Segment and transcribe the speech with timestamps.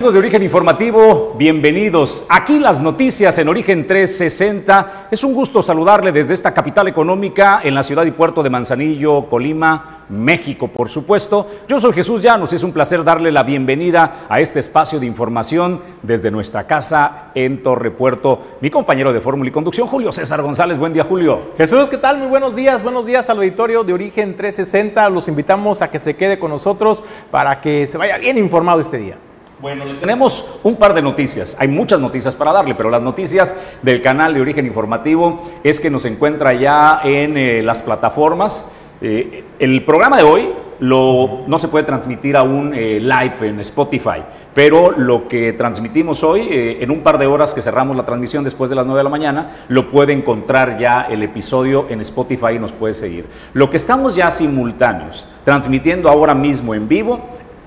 [0.00, 2.24] Amigos de Origen Informativo, bienvenidos.
[2.30, 5.08] Aquí las noticias en Origen 360.
[5.10, 9.26] Es un gusto saludarle desde esta capital económica en la ciudad y puerto de Manzanillo,
[9.26, 11.46] Colima, México, por supuesto.
[11.68, 15.04] Yo soy Jesús Llanos y es un placer darle la bienvenida a este espacio de
[15.04, 18.40] información desde nuestra casa en Torre Puerto.
[18.62, 20.78] Mi compañero de Fórmula y Conducción, Julio César González.
[20.78, 21.50] Buen día, Julio.
[21.58, 22.16] Jesús, ¿qué tal?
[22.16, 22.82] Muy buenos días.
[22.82, 25.10] Buenos días al auditorio de Origen 360.
[25.10, 28.96] Los invitamos a que se quede con nosotros para que se vaya bien informado este
[28.96, 29.18] día.
[29.60, 31.54] Bueno, le tenemos un par de noticias.
[31.58, 35.90] Hay muchas noticias para darle, pero las noticias del canal de Origen Informativo es que
[35.90, 38.74] nos encuentra ya en eh, las plataformas.
[39.02, 44.22] Eh, el programa de hoy lo, no se puede transmitir aún eh, live en Spotify,
[44.54, 48.70] pero lo que transmitimos hoy, en un par de horas que cerramos la transmisión después
[48.70, 52.58] de las 9 de la mañana, lo puede encontrar ya el episodio en Spotify y
[52.58, 53.26] nos puede seguir.
[53.52, 57.20] Lo que estamos ya simultáneos, transmitiendo ahora mismo en vivo,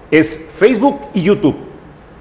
[0.10, 1.73] es Facebook y YouTube.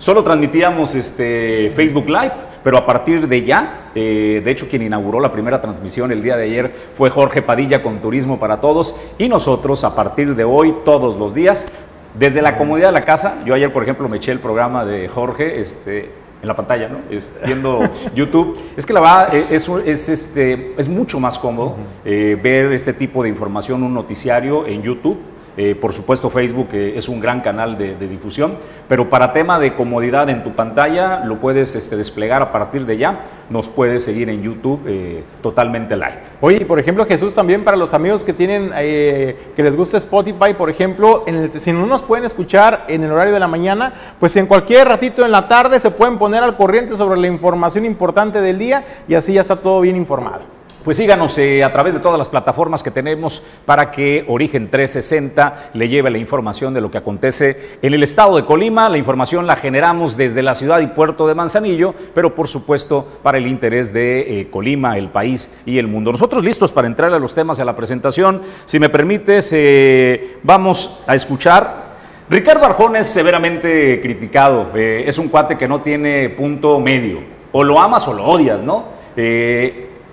[0.02, 2.32] Solo transmitíamos este Facebook Live,
[2.64, 6.36] pero a partir de ya, eh, de hecho quien inauguró la primera transmisión el día
[6.36, 10.74] de ayer fue Jorge Padilla con Turismo para Todos y nosotros a partir de hoy,
[10.84, 11.70] todos los días,
[12.18, 15.06] desde la comodidad de la casa, yo ayer por ejemplo me eché el programa de
[15.06, 16.10] Jorge, este,
[16.42, 16.98] en la pantalla, ¿no?
[17.08, 18.58] Es, viendo YouTube.
[18.76, 22.92] Es que la verdad eh, es, es, este, es mucho más cómodo eh, ver este
[22.92, 25.16] tipo de información, un noticiario en YouTube
[25.56, 28.56] eh, por supuesto, Facebook eh, es un gran canal de, difusión,
[28.88, 32.96] pero para tema de comodidad en tu pantalla lo puedes este, desplegar a partir de
[32.96, 33.20] ya.
[33.50, 36.18] Nos puedes seguir en YouTube eh, totalmente live.
[36.40, 40.70] Oye, por ejemplo, Jesús, también para los amigos que tienen, que les gusta Spotify, por
[40.70, 41.24] ejemplo,
[41.58, 45.24] si no nos pueden escuchar en el horario de la mañana, pues en cualquier ratito
[45.24, 49.14] en la tarde se pueden poner al corriente sobre la información importante del día y
[49.14, 50.61] así ya está todo bien informado.
[50.84, 55.70] Pues síganos eh, a través de todas las plataformas que tenemos para que Origen 360
[55.74, 58.88] le lleve la información de lo que acontece en el estado de Colima.
[58.88, 63.38] La información la generamos desde la ciudad y puerto de Manzanillo, pero por supuesto para
[63.38, 66.10] el interés de eh, Colima, el país y el mundo.
[66.10, 68.42] Nosotros listos para entrar a los temas de la presentación.
[68.64, 71.92] Si me permites, eh, vamos a escuchar
[72.28, 77.18] Ricardo Arjón es severamente criticado, es un cuate que no tiene punto medio,
[77.52, 78.84] o lo amas o lo odias, ¿no?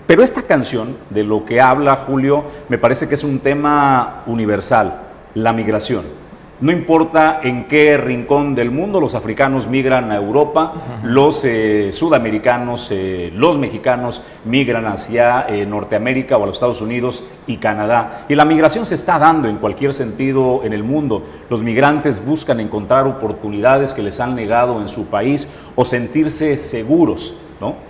[0.10, 5.02] Pero esta canción, de lo que habla Julio, me parece que es un tema universal,
[5.36, 6.02] la migración.
[6.62, 12.88] No importa en qué rincón del mundo los africanos migran a Europa, los eh, sudamericanos,
[12.90, 18.26] eh, los mexicanos migran hacia eh, Norteamérica o a los Estados Unidos y Canadá.
[18.28, 21.22] Y la migración se está dando en cualquier sentido en el mundo.
[21.52, 27.36] Los migrantes buscan encontrar oportunidades que les han negado en su país o sentirse seguros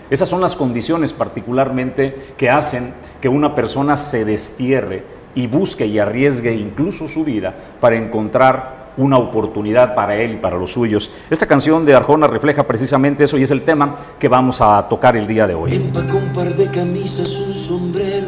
[0.10, 5.04] esas son las condiciones particularmente que hacen que una persona se destierre
[5.36, 10.58] y busque y arriesgue incluso su vida para encontrar una oportunidad para él y para
[10.58, 11.10] los suyos.
[11.30, 15.16] Esta canción de Arjona refleja precisamente eso y es el tema que vamos a tocar
[15.16, 15.76] el día de hoy.
[15.76, 18.28] un par de camisas, un sombrero,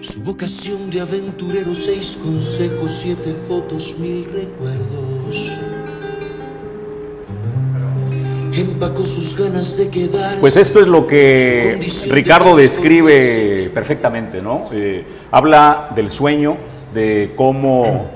[0.00, 5.15] su vocación de aventurero, seis consejos, siete fotos, mil recuerdos
[10.40, 14.64] Pues esto es lo que Ricardo describe perfectamente, ¿no?
[14.72, 16.56] Eh, habla del sueño,
[16.94, 18.10] de cómo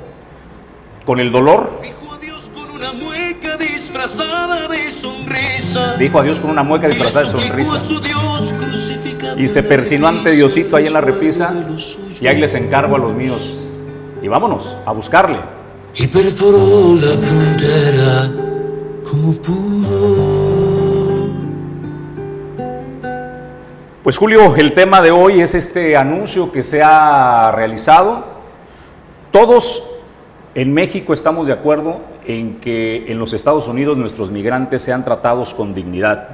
[1.04, 1.80] con el dolor.
[1.82, 5.96] Dijo adiós con una mueca disfrazada de sonrisa.
[5.96, 7.80] Dijo adiós con una mueca disfrazada de sonrisa.
[9.36, 11.52] Y se persinó ante Diosito ahí en la repisa.
[12.20, 13.70] Y ahí les encargo a los míos.
[14.22, 15.38] Y vámonos a buscarle.
[15.94, 18.30] Y perforó la frontera
[19.10, 20.29] como pudo.
[24.02, 28.24] Pues Julio, el tema de hoy es este anuncio que se ha realizado.
[29.30, 29.90] Todos
[30.54, 35.52] en México estamos de acuerdo en que en los Estados Unidos nuestros migrantes sean tratados
[35.52, 36.28] con dignidad.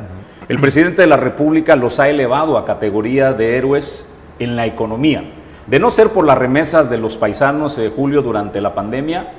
[0.49, 5.25] El presidente de la República los ha elevado a categoría de héroes en la economía.
[5.67, 9.33] De no ser por las remesas de los paisanos, de Julio, durante la pandemia,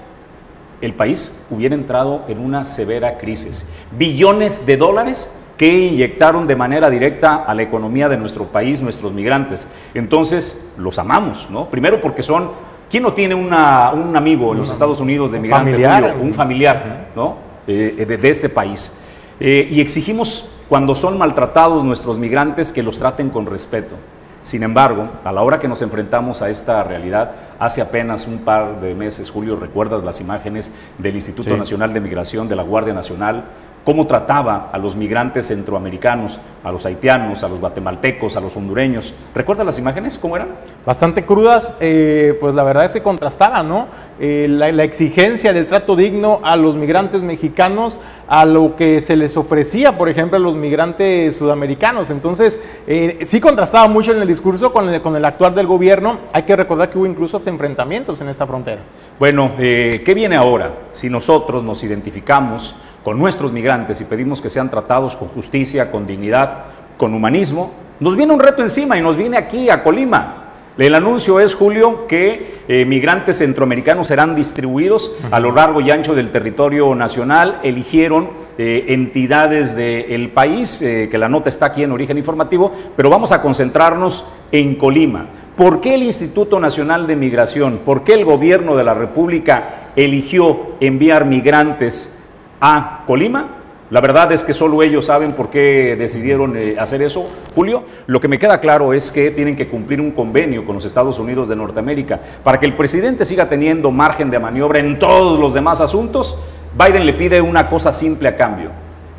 [0.81, 3.65] el país hubiera entrado en una severa crisis.
[3.97, 9.11] Billones de dólares que inyectaron de manera directa a la economía de nuestro país nuestros
[9.11, 9.67] migrantes.
[9.93, 11.65] Entonces, los amamos, ¿no?
[11.65, 12.51] Primero porque son,
[12.89, 15.71] ¿quién no tiene un amigo en los Estados Unidos de migrante?
[15.71, 16.17] Familiar.
[16.21, 17.35] Un familiar, ¿no?
[17.67, 18.97] Eh, de, este país.
[19.39, 23.95] Eh, y exigimos, cuando son maltratados nuestros migrantes, que los traten con respeto.
[24.43, 28.79] Sin embargo, a la hora que nos enfrentamos a esta realidad, hace apenas un par
[28.79, 31.57] de meses, Julio, recuerdas las imágenes del Instituto Sí.
[31.57, 33.43] Nacional de Migración, de la Guardia Nacional,
[33.87, 39.13] cómo trataba a los migrantes centroamericanos, a los haitianos, a los guatemaltecos, a los hondureños.
[39.33, 40.17] ¿Recuerdas las imágenes?
[40.17, 40.49] ¿Cómo eran?
[40.85, 43.87] Bastante crudas, eh, pues la verdad es que contrastaban, ¿no?
[44.19, 49.37] Eh, la, exigencia del trato digno a los migrantes mexicanos a lo que se les
[49.37, 52.09] ofrecía, por ejemplo, a los migrantes sudamericanos.
[52.09, 56.19] Entonces, eh, sí contrastaba mucho en el discurso con el, con el actuar del gobierno.
[56.33, 58.81] Hay que recordar que hubo incluso hasta enfrentamientos en esta frontera.
[59.19, 60.71] Bueno, eh, ¿qué viene ahora?
[60.93, 66.07] Si nosotros nos identificamos con nuestros migrantes y pedimos que sean tratados con justicia, con
[66.07, 66.65] dignidad,
[66.97, 70.46] con humanismo, nos viene un reto encima y nos viene aquí a Colima.
[70.77, 76.13] El anuncio es, Julio, que eh, migrantes centroamericanos serán distribuidos a lo largo y ancho
[76.13, 77.59] del territorio nacional.
[77.63, 78.29] Eligieron
[78.59, 83.31] eh, entidades del país, eh, que la nota está aquí en Origen Informativo, pero vamos
[83.31, 85.25] a concentrarnos en Colima.
[85.55, 90.73] ¿Por qué el Instituto Nacional de Migración, por qué el gobierno de la República eligió
[90.79, 92.23] enviar migrantes
[92.61, 93.56] a Colima?
[93.89, 97.85] La verdad es que solo ellos saben por qué decidieron eh, hacer eso, Julio.
[98.05, 101.17] Lo que me queda claro es que tienen que cumplir un convenio con los Estados
[101.19, 102.19] Unidos de Norteamérica.
[102.43, 106.37] Para que el presidente siga teniendo margen de maniobra en todos los demás asuntos,
[106.77, 108.71] Biden le pide una cosa simple a cambio,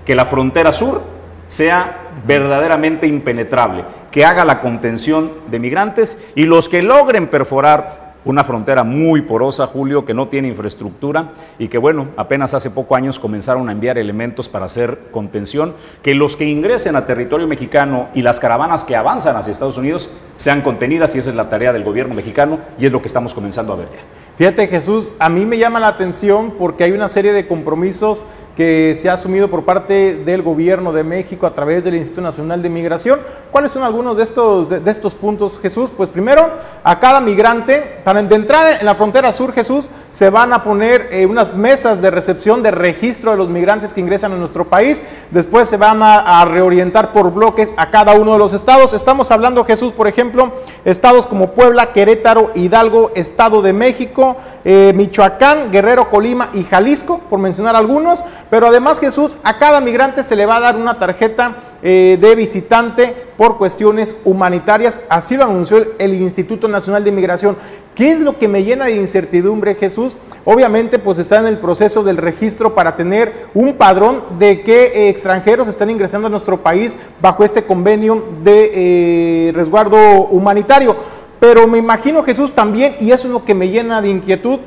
[0.04, 1.00] que la frontera sur
[1.48, 8.44] sea verdaderamente impenetrable, que haga la contención de migrantes y los que logren perforar una
[8.44, 13.18] frontera muy porosa, Julio, que no tiene infraestructura y que, bueno, apenas hace poco años
[13.18, 18.22] comenzaron a enviar elementos para hacer contención, que los que ingresen a territorio mexicano y
[18.22, 21.84] las caravanas que avanzan hacia Estados Unidos sean contenidas y esa es la tarea del
[21.84, 24.00] gobierno mexicano y es lo que estamos comenzando a ver ya.
[24.38, 28.24] Fíjate Jesús, a mí me llama la atención porque hay una serie de compromisos
[28.58, 32.60] que se ha asumido por parte del gobierno de México a través del Instituto Nacional
[32.60, 33.20] de Migración.
[33.52, 35.92] ¿Cuáles son algunos de estos, de, estos puntos, Jesús?
[35.96, 36.50] Pues primero,
[36.82, 41.08] a cada migrante, para de entrada en la frontera sur, Jesús, se van a poner
[41.12, 45.02] eh, unas mesas de recepción de registro de los migrantes que ingresan a nuestro país.
[45.30, 48.92] Después se van a, a reorientar por bloques a cada uno de los estados.
[48.92, 50.50] Estamos hablando, Jesús, por ejemplo,
[50.84, 57.38] estados como Puebla, Querétaro, Hidalgo, Estado de México, eh, Michoacán, Guerrero, Colima y Jalisco, por
[57.38, 58.24] mencionar algunos.
[58.50, 62.34] Pero además, Jesús, a cada migrante se le va a dar una tarjeta eh, de
[62.34, 65.00] visitante por cuestiones humanitarias.
[65.08, 67.56] Así lo anunció el, Instituto Nacional de Migración.
[67.94, 70.16] ¿Qué es lo que me llena de incertidumbre, Jesús?
[70.44, 75.08] Obviamente, pues está en el proceso del registro para tener un padrón de qué eh,
[75.08, 78.70] extranjeros están ingresando a nuestro país bajo este convenio de
[79.48, 79.96] eh, resguardo
[80.28, 80.96] humanitario.
[81.40, 84.58] Pero me imagino, Jesús, también, y eso es lo que me llena de inquietud,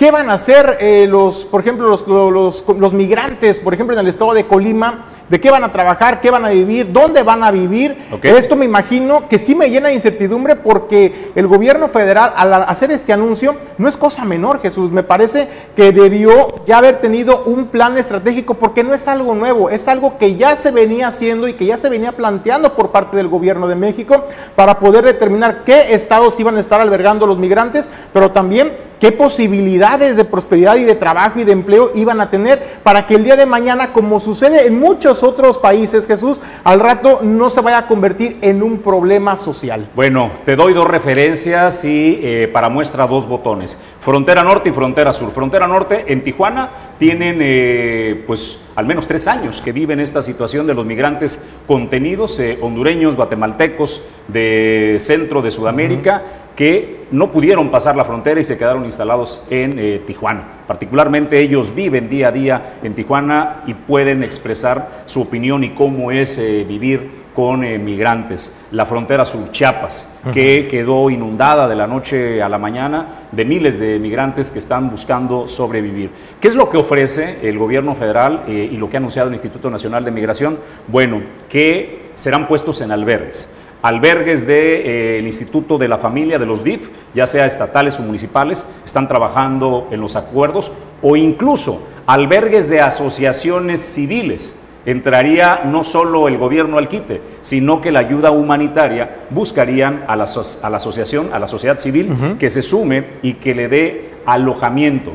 [0.00, 4.00] ¿Qué van a hacer eh, los, por ejemplo, los, los, los, migrantes, por ejemplo, en
[4.00, 5.04] el estado de Colima?
[5.28, 6.22] ¿De qué van a trabajar?
[6.22, 6.90] ¿Qué van a vivir?
[6.90, 7.98] ¿Dónde van a vivir?
[8.10, 8.30] Okay.
[8.30, 12.90] Esto me imagino que sí me llena de incertidumbre porque el gobierno federal, al hacer
[12.90, 14.90] este anuncio, no es cosa menor, Jesús.
[14.90, 19.68] Me parece que debió ya haber tenido un plan estratégico porque no es algo nuevo,
[19.68, 23.18] es algo que ya se venía haciendo y que ya se venía planteando por parte
[23.18, 24.24] del gobierno de México
[24.56, 30.16] para poder determinar qué estados iban a estar albergando los migrantes, pero también qué posibilidades
[30.16, 33.36] de prosperidad y de trabajo y de empleo iban a tener para que el día
[33.36, 37.86] de mañana, como sucede en muchos otros países, Jesús, al rato no se vaya a
[37.86, 39.88] convertir en un problema social.
[39.96, 43.78] Bueno, te doy dos referencias y eh, para muestra dos botones.
[43.98, 45.32] Frontera Norte y Frontera Sur.
[45.32, 50.66] Frontera Norte en Tijuana tienen eh, pues al menos tres años que viven esta situación
[50.66, 56.22] de los migrantes contenidos, eh, hondureños, guatemaltecos, de centro de Sudamérica.
[56.56, 60.44] Que no pudieron pasar la frontera y se quedaron instalados en eh, Tijuana.
[60.66, 66.10] Particularmente ellos viven día a día en Tijuana y pueden expresar su opinión y cómo
[66.12, 68.66] es eh, vivir con eh, migrantes.
[68.72, 70.32] La frontera sur, Chiapas, uh -huh.
[70.32, 74.90] que quedó inundada de la noche a la mañana de miles de migrantes que están
[74.90, 76.10] buscando sobrevivir.
[76.40, 79.70] ¿Qué es lo que ofrece el gobierno federal y lo que ha anunciado el Instituto
[79.70, 80.58] Nacional de Migración?
[80.88, 83.48] Bueno, que serán puestos en albergues
[83.82, 88.02] albergues del de, eh, Instituto de la Familia, de los DIF, ya sea estatales o
[88.02, 90.72] municipales, están trabajando en los acuerdos,
[91.02, 94.56] o incluso albergues de asociaciones civiles.
[94.86, 100.26] Entraría no solo el gobierno al quite, sino que la ayuda humanitaria buscarían a la,
[100.62, 102.38] a la asociación, a la sociedad civil, uh -huh.
[102.38, 105.12] que se sume y que le dé alojamiento,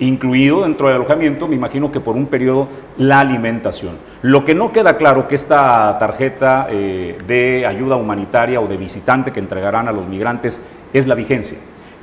[0.00, 3.96] incluido dentro del alojamiento, me imagino que por un periodo, la alimentación.
[4.22, 9.32] Lo que no queda claro que esta tarjeta eh, de ayuda humanitaria o de visitante
[9.32, 11.58] que entregarán a los migrantes es la vigencia.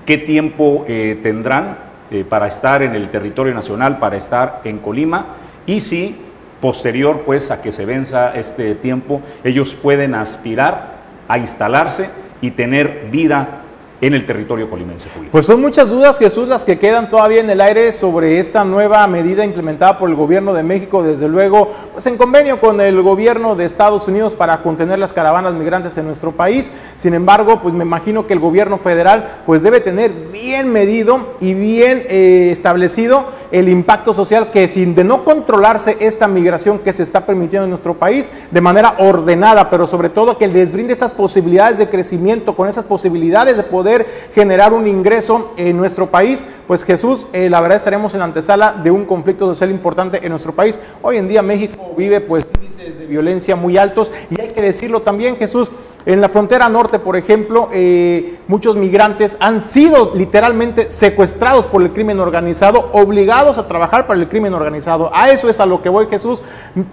[0.05, 1.77] ¿Qué tiempo eh, tendrán
[2.11, 5.25] eh, para estar en el territorio nacional, para estar en Colima?
[5.65, 6.15] Y si
[6.61, 10.95] posterior pues a que se venza este tiempo, ellos pueden aspirar
[11.27, 12.09] a instalarse
[12.41, 13.64] y tener vida
[14.05, 15.31] en el territorio colimense, Julio.
[15.31, 19.07] Pues son muchas dudas, Jesús, las que quedan todavía en el aire sobre esta nueva
[19.07, 23.55] medida implementada por el gobierno de México, desde luego, pues en convenio con el gobierno
[23.55, 26.69] de Estados Unidos para contener las caravanas migrantes en nuestro país.
[26.97, 31.55] Sin embargo, pues me imagino que el gobierno federal pues debe tener bien medido y
[31.55, 37.03] bien eh, establecido el impacto social que sin de no controlarse esta migración que se
[37.03, 41.11] está permitiendo en nuestro país de manera ordenada, pero sobre todo que les brinde esas
[41.11, 43.94] posibilidades de crecimiento, con esas posibilidades de poder
[44.33, 48.73] generar un ingreso en nuestro país, pues Jesús, eh, la verdad estaremos en la antesala
[48.73, 50.79] de un conflicto social importante en nuestro país.
[51.01, 55.01] Hoy en día México vive pues índices de violencia muy altos y hay que decirlo
[55.01, 55.71] también, Jesús,
[56.05, 61.93] en la frontera norte, por ejemplo, eh, muchos migrantes han sido literalmente secuestrados por el
[61.93, 65.09] crimen organizado, obligados a trabajar para el crimen organizado.
[65.13, 66.43] A eso es a lo que voy, Jesús.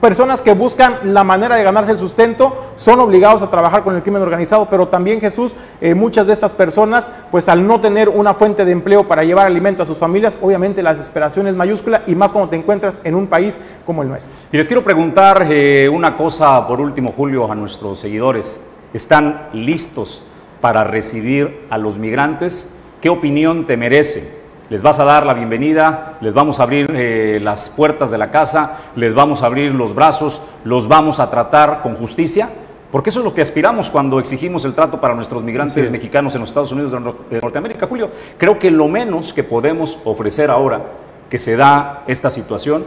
[0.01, 4.03] Personas que buscan la manera de ganarse el sustento son obligados a trabajar con el
[4.03, 8.33] crimen organizado, pero también, Jesús, eh, muchas de estas personas, pues al no tener una
[8.33, 12.15] fuente de empleo para llevar alimento a sus familias, obviamente la desesperación es mayúscula y
[12.15, 14.39] más cuando te encuentras en un país como el nuestro.
[14.51, 20.23] Y les quiero preguntar eh, una cosa, por último, Julio, a nuestros seguidores están listos
[20.61, 22.79] para recibir a los migrantes?
[23.01, 24.43] ¿Qué opinión te merece?
[24.71, 26.17] ¿Les vas a dar la bienvenida?
[26.21, 28.79] ¿Les vamos a abrir eh, las puertas de la casa?
[28.97, 30.41] ¿Les vamos a abrir los brazos?
[30.65, 32.49] ¿Los vamos a tratar con justicia?
[32.91, 36.43] Porque eso es lo que aspiramos cuando exigimos el trato para nuestros migrantes mexicanos en
[36.43, 36.93] los Estados Unidos
[37.31, 38.11] de Norteamérica, Julio.
[38.39, 40.83] Creo que lo menos que podemos ofrecer ahora
[41.29, 42.85] que se da esta situación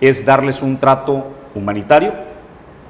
[0.00, 2.12] es darles un trato humanitario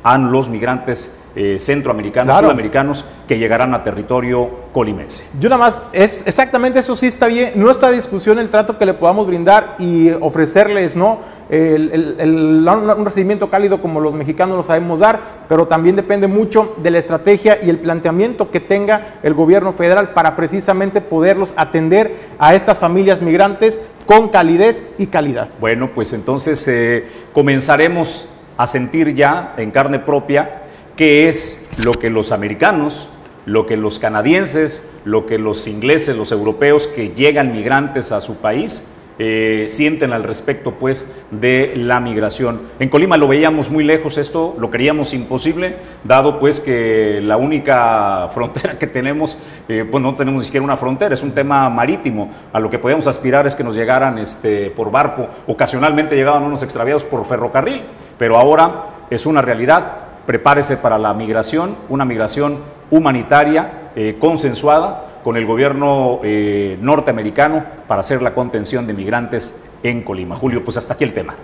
[0.02, 5.24] a los migrantes eh, centroamericanos, sudamericanos que llegarán a territorio colimense.
[5.40, 8.86] Yo nada más, es exactamente eso sí está bien, no está discusión el trato que
[8.86, 11.18] le podamos brindar y ofrecerles, ¿no?
[11.50, 16.98] un recibimiento cálido como los mexicanos lo sabemos dar, pero también depende mucho de la
[16.98, 22.78] estrategia y el planteamiento que tenga el gobierno federal para precisamente poderlos atender a estas
[22.78, 25.48] familias migrantes con calidez y calidad.
[25.60, 28.26] Bueno, pues entonces eh, comenzaremos
[28.56, 30.63] a sentir ya en carne propia
[30.96, 33.08] qué es lo que los americanos,
[33.46, 38.36] lo que los canadienses, lo que los ingleses, los europeos que llegan migrantes a su
[38.36, 38.86] país,
[39.16, 42.62] eh, sienten al respecto pues de la migración.
[42.80, 48.28] En Colima lo veíamos muy lejos esto, lo queríamos imposible, dado pues que la única
[48.34, 52.28] frontera que tenemos, eh, pues no tenemos ni siquiera una frontera, es un tema marítimo.
[52.52, 56.64] A lo que podíamos aspirar es que nos llegaran este, por barco, ocasionalmente llegaban unos
[56.64, 57.82] extraviados por ferrocarril,
[58.18, 62.58] pero ahora es una realidad prepárese para la migración, una migración
[62.90, 70.02] humanitaria, eh, consensuada con el gobierno eh, norteamericano para hacer la contención de migrantes en
[70.02, 70.36] Colima.
[70.36, 71.34] Julio, pues hasta aquí el tema.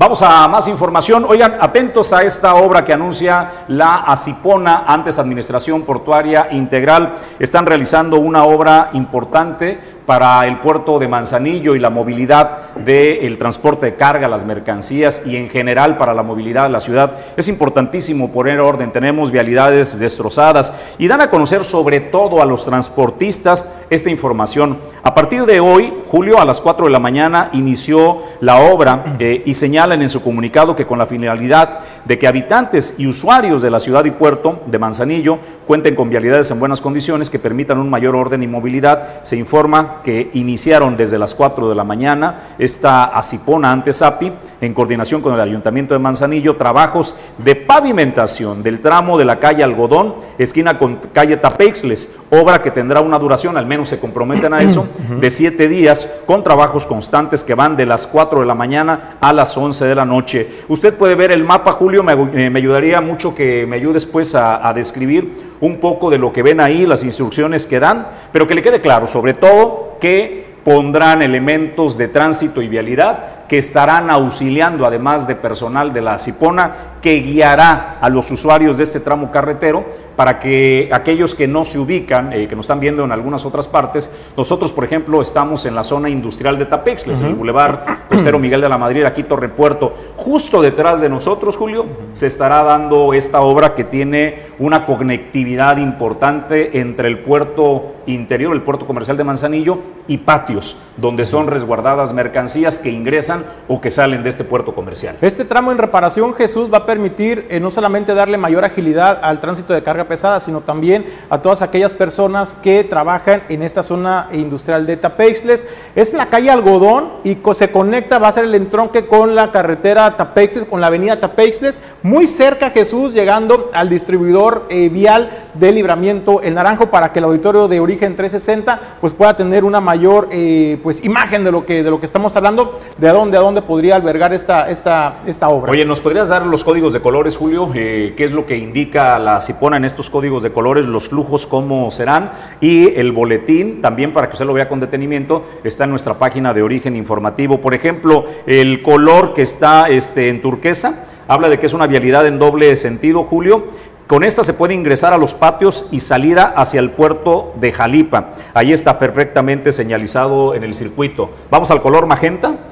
[0.00, 1.26] Vamos a más información.
[1.28, 7.16] Oigan, atentos a esta obra que anuncia la ACIPONA, antes Administración Portuaria Integral.
[7.38, 9.78] Están realizando una obra importante
[10.10, 15.36] para el puerto de Manzanillo y la movilidad del transporte de carga, las mercancías y
[15.36, 17.12] en general para la movilidad de la ciudad.
[17.36, 22.64] Es importantísimo poner orden, tenemos vialidades destrozadas y dan a conocer sobre todo a los
[22.64, 24.78] transportistas esta información.
[25.04, 29.44] A partir de hoy, Julio, a las 4 de la mañana, inició la obra eh,
[29.46, 33.70] y señalan en su comunicado que con la finalidad de que habitantes y usuarios de
[33.70, 35.38] la ciudad y puerto de Manzanillo
[35.68, 39.99] cuenten con vialidades en buenas condiciones que permitan un mayor orden y movilidad, se informa
[40.02, 45.34] que iniciaron desde las 4 de la mañana esta Acipona antes API, en coordinación con
[45.34, 50.96] el Ayuntamiento de Manzanillo, trabajos de pavimentación del tramo de la calle Algodón, esquina con
[51.12, 54.86] calle Tapeixles, obra que tendrá una duración, al menos se comprometen a eso,
[55.20, 59.32] de siete días, con trabajos constantes que van de las 4 de la mañana a
[59.32, 60.64] las 11 de la noche.
[60.68, 64.72] Usted puede ver el mapa, Julio, me, eh, ayudaría mucho que me ayudes pues a
[64.74, 68.62] describir un poco de lo que ven ahí, las instrucciones que dan, pero que le
[68.62, 75.26] quede claro, sobre todo, que pondrán elementos de tránsito y vialidad que estarán auxiliando, además
[75.26, 79.84] de personal de la Cipona, que guiará a los usuarios de este tramo carretero
[80.20, 83.66] para que aquellos que no se ubican, eh, que nos están viendo en algunas otras
[83.66, 88.38] partes, nosotros, por ejemplo, estamos en la zona industrial de Tapexles, en el Boulevard Costero
[88.38, 89.94] Miguel de la Madrid, aquí Torre Puerto.
[90.18, 96.78] Justo detrás de nosotros, Julio, se estará dando esta obra que tiene una conectividad importante
[96.78, 102.78] entre el puerto interior del puerto comercial de Manzanillo y patios, donde son resguardadas mercancías
[102.78, 105.16] que ingresan o que salen de este puerto comercial.
[105.20, 109.40] Este tramo en reparación, Jesús, va a permitir eh, no solamente darle mayor agilidad al
[109.40, 114.26] tránsito de carga pesada, sino también a todas aquellas personas que trabajan en esta zona
[114.32, 115.64] industrial de Tapexles.
[115.94, 120.16] Es la calle Algodón y se conecta, va a ser el entronque con la carretera
[120.16, 126.40] Tapexles, con la avenida Tapexles, muy cerca, Jesús, llegando al distribuidor eh, vial de libramiento
[126.42, 130.78] El Naranjo para que el auditorio de origen 360 pues pueda tener una mayor eh,
[130.82, 133.62] pues imagen de lo que de lo que estamos hablando, de a dónde a dónde
[133.62, 135.70] podría albergar esta, esta, esta obra.
[135.70, 137.70] Oye, ¿nos podrías dar los códigos de colores, Julio?
[137.74, 141.46] Eh, ¿Qué es lo que indica la Cipona en estos códigos de colores, los flujos,
[141.46, 142.32] cómo serán?
[142.60, 146.54] Y el boletín, también para que usted lo vea con detenimiento, está en nuestra página
[146.54, 147.60] de origen informativo.
[147.60, 152.26] Por ejemplo, el color que está este, en turquesa, habla de que es una vialidad
[152.26, 153.66] en doble sentido, Julio.
[154.06, 158.30] Con esta se puede ingresar a los patios y salida hacia el puerto de Jalipa.
[158.54, 161.30] Ahí está perfectamente señalizado en el circuito.
[161.50, 162.69] Vamos al color magenta.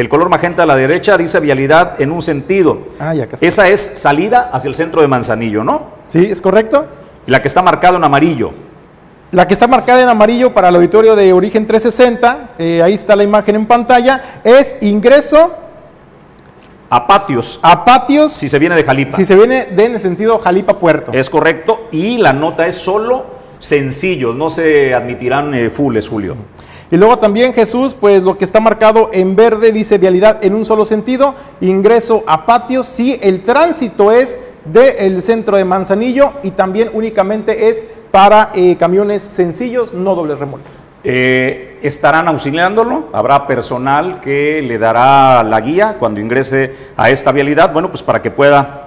[0.00, 2.78] El color magenta a la derecha dice vialidad en un sentido.
[2.98, 3.44] Ah, ya casi.
[3.44, 5.88] Esa es salida hacia el centro de Manzanillo, ¿no?
[6.06, 6.86] Sí, es correcto.
[7.26, 8.50] Y la que está marcada en amarillo.
[9.30, 13.14] La que está marcada en amarillo para el auditorio de origen 360, eh, ahí está
[13.14, 15.52] la imagen en pantalla, es ingreso
[16.88, 17.60] A patios.
[17.62, 19.16] a patios Si se viene de Jalipa.
[19.18, 21.12] si se viene de en el sentido Jalipa-Puerto.
[21.12, 21.88] Es correcto.
[21.92, 24.34] Y la nota es solo sencillos.
[24.34, 26.36] No se admitirán eh, fulles, Julio.
[26.90, 30.64] Y luego también Jesús, pues lo que está marcado en verde dice vialidad en un
[30.64, 36.90] solo sentido, ingreso a patios si el tránsito es del centro de Manzanillo y también
[36.92, 40.84] únicamente es para eh, camiones sencillos, no dobles remolques.
[41.04, 47.72] Eh, estarán auxiliándolo, habrá personal que le dará la guía cuando ingrese a esta vialidad,
[47.72, 48.79] bueno, pues para que pueda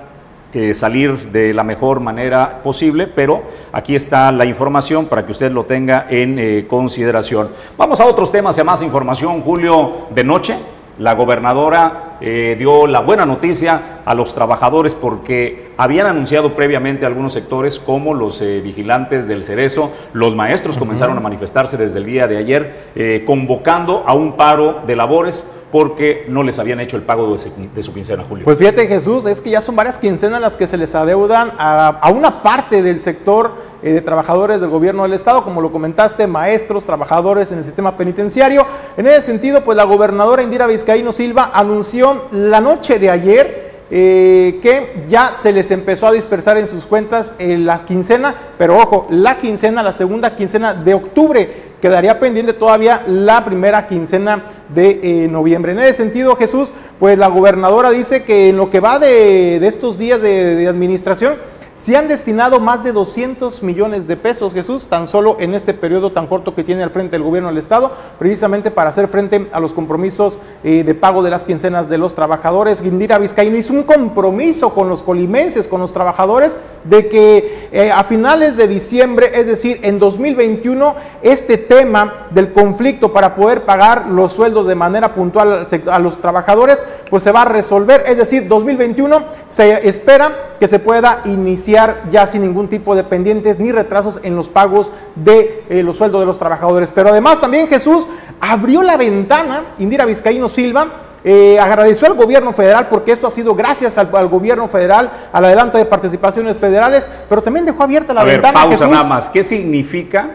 [0.74, 5.64] salir de la mejor manera posible, pero aquí está la información para que usted lo
[5.64, 7.50] tenga en eh, consideración.
[7.78, 10.56] Vamos a otros temas y a más información, Julio, de noche.
[11.00, 17.34] La gobernadora eh, dio la buena noticia a los trabajadores porque habían anunciado previamente algunos
[17.34, 22.26] sectores como los eh, vigilantes del Cerezo, los maestros comenzaron a manifestarse desde el día
[22.28, 27.02] de ayer eh, convocando a un paro de labores porque no les habían hecho el
[27.02, 28.44] pago de, su- de su quincena, Julio.
[28.46, 31.88] Pues fíjate Jesús, es que ya son varias quincenas las que se les adeudan a,
[31.88, 36.28] a una parte del sector eh, de trabajadores del gobierno del estado, como lo comentaste,
[36.28, 38.68] maestros, trabajadores en el sistema penitenciario.
[38.98, 43.64] En ese sentido, pues la gobernadora Indira Vizcaíno Silva anunció la noche de ayer
[43.96, 48.78] eh, que ya se les empezó a dispersar en sus cuentas eh, la quincena, pero
[48.78, 55.00] ojo, la quincena, la segunda quincena de octubre, quedaría pendiente todavía la primera quincena de
[55.04, 55.74] eh, noviembre.
[55.74, 59.68] En ese sentido, Jesús, pues la gobernadora dice que en lo que va de, de
[59.68, 61.36] estos días de administración,
[61.76, 66.12] se han destinado más de 200 millones de pesos, Jesús, tan solo en este periodo
[66.12, 69.60] tan corto que tiene al frente el gobierno del Estado, precisamente para hacer frente a
[69.60, 72.82] los compromisos eh, de pago de las quincenas de los trabajadores.
[72.82, 78.04] Guindira Vizcaíno hizo un compromiso con los colimenses, con los trabajadores, de que eh, a
[78.04, 84.34] finales de diciembre, es decir, en 2021, este tema del conflicto para poder pagar los
[84.34, 89.24] sueldos de manera puntual a los trabajadores, pues se va a resolver, es decir, 2021
[89.48, 94.36] se espera que se pueda iniciar ya sin ningún tipo de pendientes ni retrasos en
[94.36, 96.92] los pagos de eh, los sueldos de los trabajadores.
[96.92, 98.08] Pero además también Jesús
[98.40, 100.88] abrió la ventana, Indira Vizcaíno Silva,
[101.24, 105.46] eh, agradeció al gobierno federal porque esto ha sido gracias al, al gobierno federal, al
[105.46, 108.60] adelanto de participaciones federales, pero también dejó abierta la a ver, ventana.
[108.60, 108.92] pausa Jesús.
[108.92, 109.30] nada más.
[109.30, 110.32] ¿Qué significa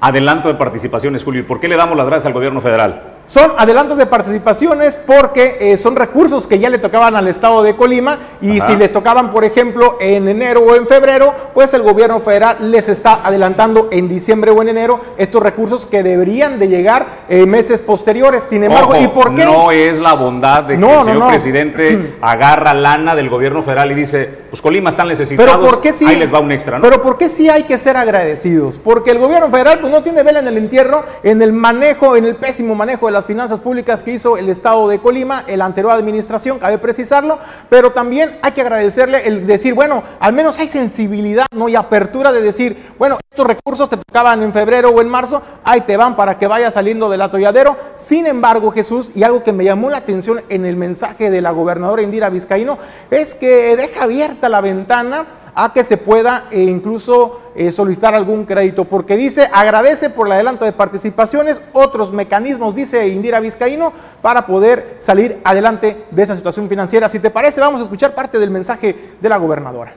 [0.00, 1.42] adelanto de participaciones, Julio?
[1.42, 3.11] ¿Y por qué le damos las gracias al gobierno federal?
[3.32, 7.74] Son adelantos de participaciones porque eh, son recursos que ya le tocaban al estado de
[7.74, 8.66] Colima y Ajá.
[8.70, 12.90] si les tocaban, por ejemplo, en enero o en febrero, pues el gobierno federal les
[12.90, 17.80] está adelantando en diciembre o en enero estos recursos que deberían de llegar en meses
[17.80, 18.42] posteriores.
[18.42, 19.46] Sin embargo, Ojo, ¿y por qué?
[19.46, 21.28] No es la bondad de que No, el señor no.
[21.28, 25.94] presidente agarra lana del gobierno federal y dice, pues Colima están necesitados, Pero ¿por qué
[25.94, 26.04] sí?
[26.04, 26.84] ahí les va un extra, ¿no?
[26.84, 28.78] Pero ¿por qué sí hay que ser agradecidos?
[28.78, 32.26] Porque el gobierno federal pues no tiene vela en el entierro en el manejo, en
[32.26, 35.92] el pésimo manejo de las finanzas públicas que hizo el estado de Colima, el anterior
[35.92, 41.46] administración, cabe precisarlo, pero también hay que agradecerle el decir, bueno, al menos hay sensibilidad,
[41.54, 41.68] ¿no?
[41.68, 45.80] Y apertura de decir, bueno, estos recursos te tocaban en febrero o en marzo, ahí
[45.82, 47.76] te van para que vayas saliendo del atolladero.
[47.94, 51.50] Sin embargo, Jesús, y algo que me llamó la atención en el mensaje de la
[51.50, 52.78] gobernadora Indira Vizcaíno,
[53.10, 58.44] es que deja abierta la ventana a que se pueda eh, incluso eh, solicitar algún
[58.44, 64.46] crédito, porque dice, agradece por el adelanto de participaciones, otros mecanismos, dice Indira Vizcaíno, para
[64.46, 67.08] poder salir adelante de esa situación financiera.
[67.08, 69.94] Si te parece, vamos a escuchar parte del mensaje de la gobernadora.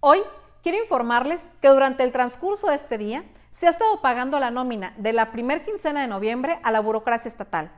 [0.00, 0.18] Hoy
[0.64, 4.94] quiero informarles que durante el transcurso de este día se ha estado pagando la nómina
[4.96, 7.70] de la primer quincena de noviembre a la burocracia estatal,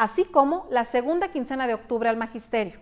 [0.00, 2.80] así como la segunda quincena de octubre al magisterio.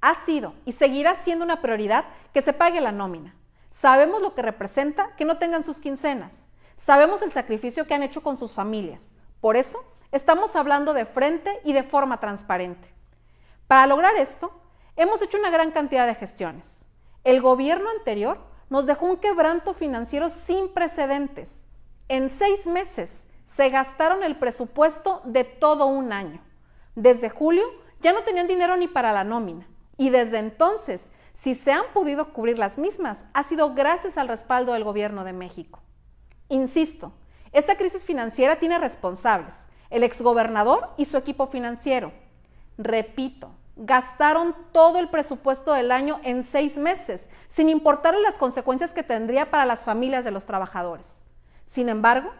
[0.00, 3.34] Ha sido y seguirá siendo una prioridad que se pague la nómina.
[3.72, 6.46] Sabemos lo que representa que no tengan sus quincenas.
[6.76, 9.12] Sabemos el sacrificio que han hecho con sus familias.
[9.40, 12.88] Por eso, estamos hablando de frente y de forma transparente.
[13.66, 14.52] Para lograr esto,
[14.94, 16.84] hemos hecho una gran cantidad de gestiones.
[17.24, 18.38] El gobierno anterior
[18.70, 21.60] nos dejó un quebranto financiero sin precedentes.
[22.08, 23.23] En seis meses
[23.56, 26.40] se gastaron el presupuesto de todo un año.
[26.94, 27.64] Desde julio
[28.00, 29.66] ya no tenían dinero ni para la nómina.
[29.96, 34.72] Y desde entonces, si se han podido cubrir las mismas, ha sido gracias al respaldo
[34.72, 35.80] del gobierno de México.
[36.48, 37.12] Insisto,
[37.52, 39.54] esta crisis financiera tiene responsables,
[39.90, 42.12] el exgobernador y su equipo financiero.
[42.76, 49.04] Repito, gastaron todo el presupuesto del año en seis meses, sin importar las consecuencias que
[49.04, 51.22] tendría para las familias de los trabajadores.
[51.66, 52.32] Sin embargo,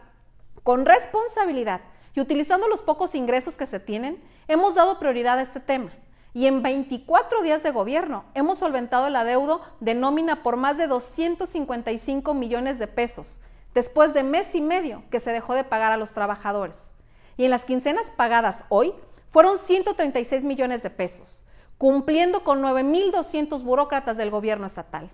[0.65, 1.83] con responsabilidad
[2.15, 5.93] y utilizando los pocos ingresos que se tienen, hemos dado prioridad a este tema.
[6.33, 10.89] Y en 24 días de gobierno hemos solventado el adeudo de nómina por más de
[10.89, 13.39] 255 millones de pesos,
[13.75, 16.95] después de mes y medio que se dejó de pagar a los trabajadores.
[17.37, 18.95] Y en las quincenas pagadas hoy
[19.31, 21.47] fueron 136 millones de pesos,
[21.79, 25.11] cumpliendo con 9.200 burócratas del gobierno estatal.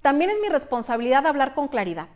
[0.00, 2.08] También es mi responsabilidad hablar con claridad.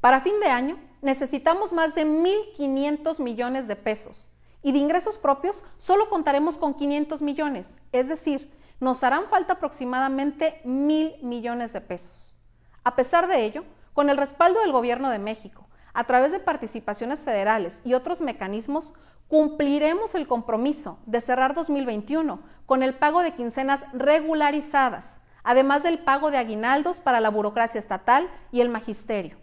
[0.00, 4.30] Para fin de año necesitamos más de 1.500 millones de pesos
[4.62, 10.60] y de ingresos propios solo contaremos con 500 millones, es decir, nos harán falta aproximadamente
[10.64, 12.34] mil millones de pesos.
[12.82, 17.20] A pesar de ello, con el respaldo del Gobierno de México, a través de participaciones
[17.20, 18.94] federales y otros mecanismos,
[19.28, 26.30] cumpliremos el compromiso de cerrar 2021 con el pago de quincenas regularizadas, además del pago
[26.30, 29.36] de aguinaldos para la burocracia estatal y el magisterio.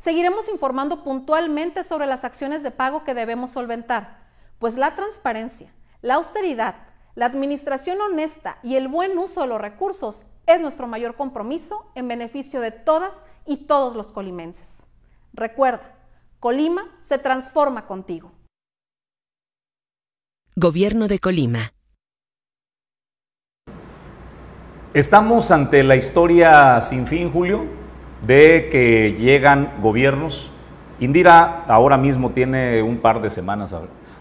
[0.00, 4.16] Seguiremos informando puntualmente sobre las acciones de pago que debemos solventar,
[4.58, 6.74] pues la transparencia, la austeridad,
[7.14, 12.08] la administración honesta y el buen uso de los recursos es nuestro mayor compromiso en
[12.08, 14.84] beneficio de todas y todos los colimenses.
[15.34, 15.94] Recuerda,
[16.40, 18.32] Colima se transforma contigo.
[20.56, 21.74] Gobierno de Colima.
[24.94, 27.79] Estamos ante la historia sin fin, Julio,
[28.26, 30.50] de que llegan gobiernos.
[31.00, 33.74] Indira ahora mismo tiene un par de semanas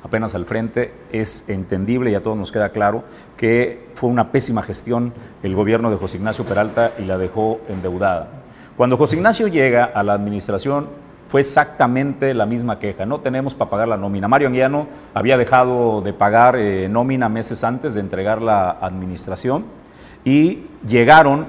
[0.04, 0.92] apenas al frente.
[1.12, 3.04] Es entendible y a todos nos queda claro
[3.38, 8.28] que fue una pésima gestión el gobierno de José Ignacio Peralta y la dejó endeudada.
[8.78, 10.88] Cuando José Ignacio llega a la administración,
[11.30, 13.06] fue exactamente la misma queja.
[13.06, 14.28] No tenemos para pagar la nómina.
[14.28, 19.66] Mario Anguiano había dejado de pagar eh, nómina meses antes de entregar la administración
[20.26, 21.46] y llegaron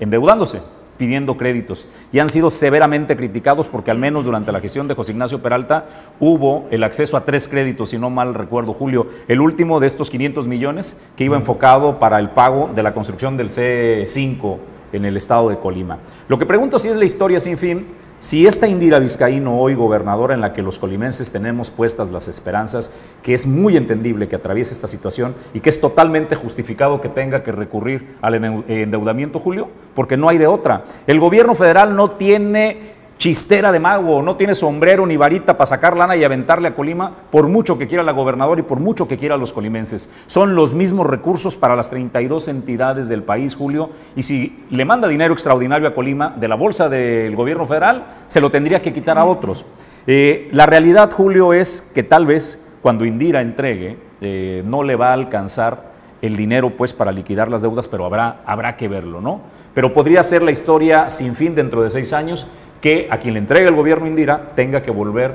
[0.00, 0.62] endeudándose,
[1.00, 1.88] pidiendo créditos.
[2.12, 5.86] Y han sido severamente criticados porque al menos durante la gestión de José Ignacio Peralta
[6.20, 9.06] hubo el acceso a tres créditos, si no mal recuerdo, Julio.
[9.26, 13.38] El último de estos 500 millones que iba enfocado para el pago de la construcción
[13.38, 14.58] del C5
[14.92, 15.96] en el estado de Colima.
[16.28, 17.86] Lo que pregunto si es la historia sin fin
[18.20, 22.92] si esta Indira Vizcaíno, hoy gobernadora en la que los colimenses tenemos puestas las esperanzas,
[23.22, 27.42] que es muy entendible que atraviese esta situación y que es totalmente justificado que tenga
[27.42, 28.34] que recurrir al
[28.68, 30.84] endeudamiento, Julio, porque no hay de otra.
[31.06, 35.94] El gobierno federal no tiene chistera de mago, no tiene sombrero ni varita para sacar
[35.94, 39.18] lana y aventarle a Colima por mucho que quiera la gobernadora y por mucho que
[39.18, 40.08] quiera los colimenses.
[40.26, 45.06] Son los mismos recursos para las 32 entidades del país, Julio, y si le manda
[45.06, 49.18] dinero extraordinario a Colima de la bolsa del gobierno federal, se lo tendría que quitar
[49.18, 49.66] a otros.
[50.06, 55.10] Eh, la realidad, Julio, es que tal vez cuando Indira entregue, eh, no le va
[55.10, 55.90] a alcanzar
[56.22, 59.42] el dinero pues para liquidar las deudas, pero habrá, habrá que verlo, ¿no?
[59.74, 62.46] Pero podría ser la historia sin fin dentro de seis años
[62.80, 65.34] que a quien le entrega el gobierno Indira tenga que volver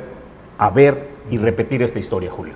[0.58, 2.54] a ver y repetir esta historia, Julio.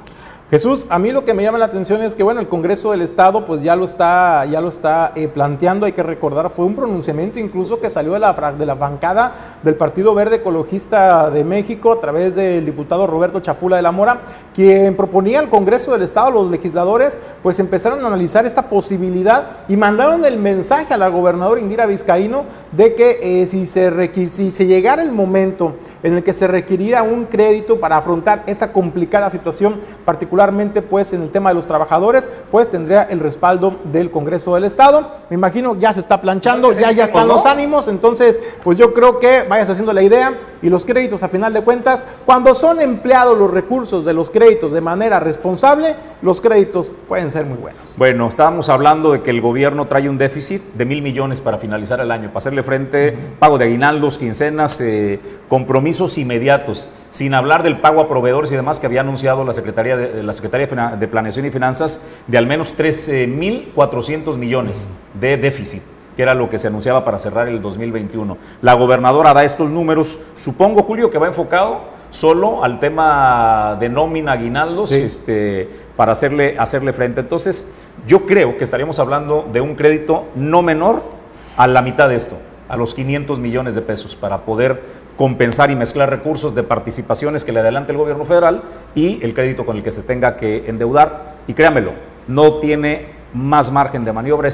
[0.52, 3.04] Jesús, a mí lo que me llama la atención es que, bueno, el Congreso del
[3.04, 6.74] Estado pues ya lo está, ya lo está eh, planteando, hay que recordar, fue un
[6.74, 9.32] pronunciamiento incluso que salió de la, de la bancada
[9.62, 14.22] del Partido Verde Ecologista de México a través del diputado Roberto Chapula de la Mora,
[14.56, 19.78] quien proponía al Congreso del Estado, los legisladores, pues empezaron a analizar esta posibilidad y
[19.78, 23.92] mandaron el mensaje a la gobernadora Indira Vizcaíno de que eh, si, se
[24.30, 28.74] si se llegara el momento en el que se requiriera un crédito para afrontar esta
[28.74, 33.76] complicada situación particular, particularmente pues en el tema de los trabajadores, pues tendría el respaldo
[33.92, 35.06] del Congreso del Estado.
[35.30, 39.20] Me imagino ya se está planchando, ya, ya están los ánimos, entonces pues yo creo
[39.20, 43.38] que vayas haciendo la idea y los créditos a final de cuentas, cuando son empleados
[43.38, 47.96] los recursos de los créditos de manera responsable, los créditos pueden ser muy buenos.
[47.98, 52.00] Bueno, estábamos hablando de que el gobierno trae un déficit de mil millones para finalizar
[52.00, 57.80] el año, para hacerle frente, pago de aguinaldos, quincenas, eh, compromisos inmediatos, sin hablar del
[57.80, 61.46] pago a proveedores y demás que había anunciado la Secretaría de, la Secretaría de Planeación
[61.46, 64.88] y Finanzas de al menos 13.400 millones
[65.20, 65.82] de déficit
[66.20, 68.38] que era lo que se anunciaba para cerrar el 2021.
[68.62, 74.34] La gobernadora da estos números, supongo, Julio, que va enfocado solo al tema de nómina,
[74.34, 77.22] aguinaldos, este, para hacerle, hacerle frente.
[77.22, 77.74] Entonces,
[78.06, 81.02] yo creo que estaríamos hablando de un crédito no menor
[81.56, 84.82] a la mitad de esto, a los 500 millones de pesos, para poder
[85.20, 88.64] compensar y mezclar recursos de participaciones que le adelante el gobierno federal
[88.96, 91.36] y el crédito con el que se tenga que endeudar.
[91.46, 91.92] Y créanmelo,
[92.30, 94.48] no tiene más margen de maniobra,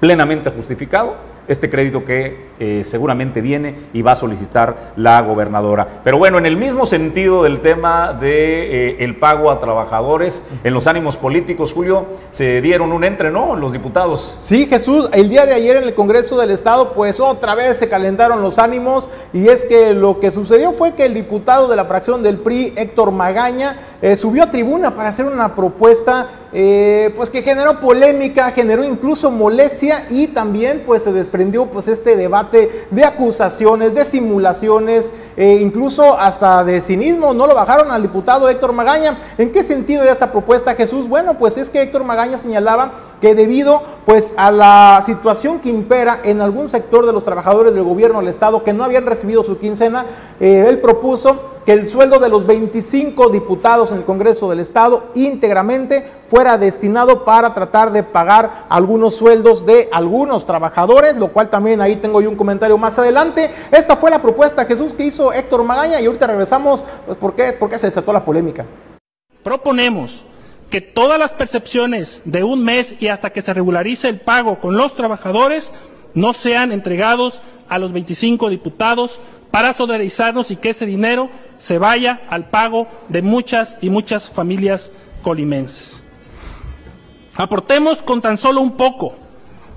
[0.00, 1.14] plenamente justificado
[1.48, 6.00] este crédito que eh, seguramente viene y va a solicitar la gobernadora.
[6.04, 10.72] Pero bueno, en el mismo sentido del tema de eh, el pago a trabajadores, en
[10.72, 13.56] los ánimos políticos, Julio, se dieron un entre, ¿no?
[13.56, 14.38] Los diputados.
[14.40, 17.88] Sí, Jesús, el día de ayer en el Congreso del Estado, pues otra vez se
[17.88, 21.86] calentaron los ánimos y es que lo que sucedió fue que el diputado de la
[21.86, 27.40] fracción del PRI, Héctor Magaña, eh, subió a tribuna para hacer una propuesta pues que
[27.40, 33.94] generó polémica, generó incluso molestia y también pues se desprendió pues este debate de acusaciones,
[33.94, 37.32] de simulaciones, e incluso hasta de cinismo.
[37.32, 39.18] No lo bajaron al diputado Héctor Magaña.
[39.38, 41.08] ¿En qué sentido ya esta propuesta, Jesús?
[41.08, 46.20] Bueno, pues es que Héctor Magaña señalaba que debido pues a la situación que impera
[46.22, 49.56] en algún sector de los trabajadores del gobierno del Estado que no habían recibido su
[49.56, 50.04] quincena,
[50.38, 55.04] eh, él propuso que el sueldo de los 25 diputados en el Congreso del Estado
[55.14, 61.80] íntegramente fuera destinado para tratar de pagar algunos sueldos de algunos trabajadores, lo cual también
[61.80, 63.48] ahí tengo yo un comentario más adelante.
[63.70, 67.52] Esta fue la propuesta, Jesús, que hizo Héctor Magaña y ahorita regresamos, pues ¿por qué?
[67.58, 68.66] Porque se desató la polémica.
[69.44, 70.24] Proponemos
[70.68, 74.76] que todas las percepciones de un mes y hasta que se regularice el pago con
[74.76, 75.72] los trabajadores
[76.14, 79.20] no sean entregados a los 25 diputados
[79.52, 84.92] para solidarizarnos y que ese dinero se vaya al pago de muchas y muchas familias
[85.22, 86.00] colimenses.
[87.36, 89.14] Aportemos con tan solo un poco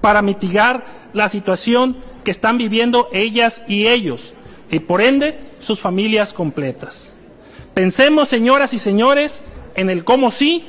[0.02, 4.34] para mitigar la situación que están viviendo ellas y ellos
[4.70, 7.14] y por ende sus familias completas.
[7.74, 9.42] Pensemos, señoras y señores,
[9.76, 10.68] en el cómo sí,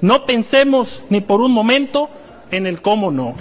[0.00, 2.08] no pensemos ni por un momento
[2.50, 3.34] en el cómo no.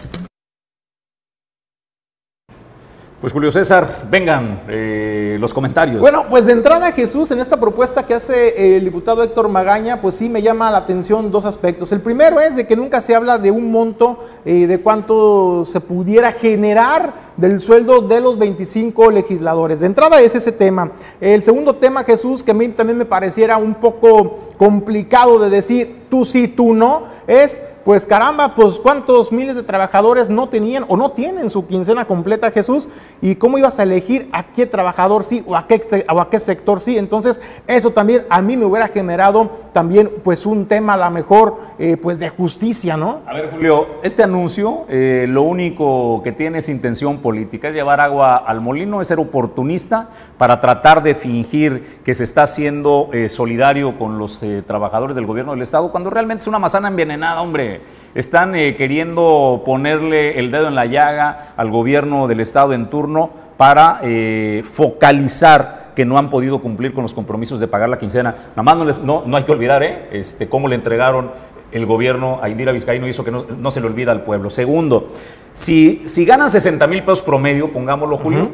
[3.19, 6.01] Pues Julio César, vengan eh, los comentarios.
[6.01, 10.13] Bueno, pues de entrada Jesús en esta propuesta que hace el diputado Héctor Magaña, pues
[10.13, 11.91] sí me llama la atención dos aspectos.
[11.91, 15.79] El primero es de que nunca se habla de un monto eh, de cuánto se
[15.81, 19.79] pudiera generar del sueldo de los 25 legisladores.
[19.79, 20.91] De entrada es ese tema.
[21.21, 26.07] El segundo tema, Jesús, que a mí también me pareciera un poco complicado de decir
[26.09, 30.97] tú sí, tú no, es pues caramba, pues cuántos miles de trabajadores no tenían o
[30.97, 32.89] no tienen su quincena completa, Jesús,
[33.21, 36.41] y cómo ibas a elegir a qué trabajador sí o a qué, o a qué
[36.41, 36.97] sector sí.
[36.97, 41.55] Entonces, eso también a mí me hubiera generado también pues un tema a lo mejor
[41.79, 43.19] eh, pues de justicia, ¿no?
[43.25, 47.99] A ver, Julio, este anuncio eh, lo único que tiene es intención política, es llevar
[47.99, 53.27] agua al molino, es ser oportunista para tratar de fingir que se está haciendo eh,
[53.27, 57.81] solidario con los trabajadores del gobierno del Estado, cuando realmente es una manzana envenenada, hombre.
[58.15, 63.29] Están eh, queriendo ponerle el dedo en la llaga al gobierno del Estado en turno
[63.57, 68.35] para eh, focalizar que no han podido cumplir con los compromisos de pagar la quincena.
[68.51, 70.07] Nada más no, les, no, hay que olvidar ¿eh?
[70.11, 71.31] este, cómo le entregaron
[71.71, 74.49] el gobierno a Indira Vizcaíno hizo que no, se le olvida al pueblo.
[74.49, 75.09] Segundo,
[75.53, 78.49] si, si ganan 60 mil pesos promedio, pongámoslo, Julio,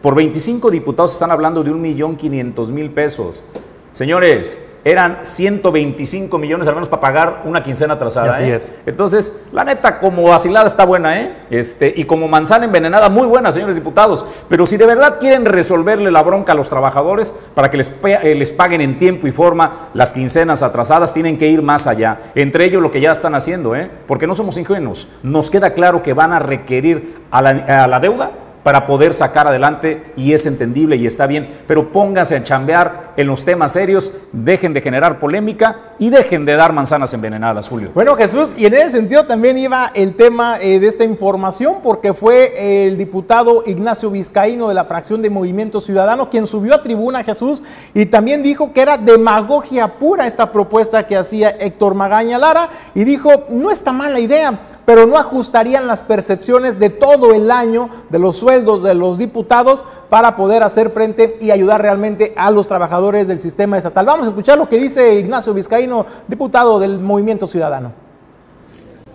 [0.00, 3.44] por 25 diputados están hablando de un millón quinientos mil pesos.
[3.92, 8.32] Señores, eran 125 millones al menos para pagar una quincena atrasada.
[8.32, 8.54] Así ¿eh?
[8.54, 8.74] es.
[8.86, 11.36] Entonces, la neta, como vacilada está buena, ¿eh?
[11.50, 14.24] Este, y como manzana envenenada, muy buena, señores diputados.
[14.48, 18.34] Pero si de verdad quieren resolverle la bronca a los trabajadores para que les, eh,
[18.34, 22.18] les paguen en tiempo y forma las quincenas atrasadas, tienen que ir más allá.
[22.34, 23.90] Entre ellos lo que ya están haciendo, ¿eh?
[24.06, 25.08] Porque no somos ingenuos.
[25.22, 27.50] Nos queda claro que van a requerir a la,
[27.84, 28.30] a la deuda
[28.68, 33.26] para poder sacar adelante y es entendible y está bien, pero póngase a chambear en
[33.26, 37.92] los temas serios, dejen de generar polémica y dejen de dar manzanas envenenadas, Julio.
[37.94, 42.12] Bueno, Jesús, y en ese sentido también iba el tema eh, de esta información, porque
[42.12, 47.24] fue el diputado Ignacio Vizcaíno de la fracción de Movimiento Ciudadano quien subió a tribuna,
[47.24, 47.62] Jesús,
[47.94, 53.04] y también dijo que era demagogia pura esta propuesta que hacía Héctor Magaña Lara, y
[53.04, 58.18] dijo, no está mala idea pero no ajustarían las percepciones de todo el año de
[58.18, 63.28] los sueldos de los diputados para poder hacer frente y ayudar realmente a los trabajadores
[63.28, 64.06] del sistema estatal.
[64.06, 67.92] Vamos a escuchar lo que dice Ignacio Vizcaíno, diputado del Movimiento Ciudadano.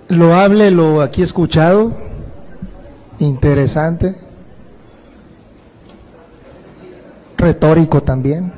[0.09, 1.91] Lo hable, lo aquí escuchado,
[3.17, 4.15] interesante,
[7.35, 8.53] retórico también,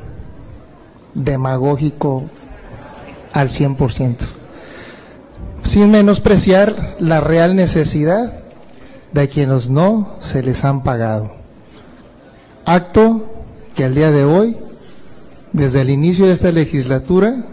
[1.13, 2.23] demagógico
[3.31, 4.44] al 100%
[5.65, 8.33] sin menospreciar la real necesidad
[9.11, 11.31] de quienes no se les han pagado.
[12.65, 13.25] Acto
[13.75, 14.57] que al día de hoy,
[15.53, 17.45] desde el inicio de esta legislatura,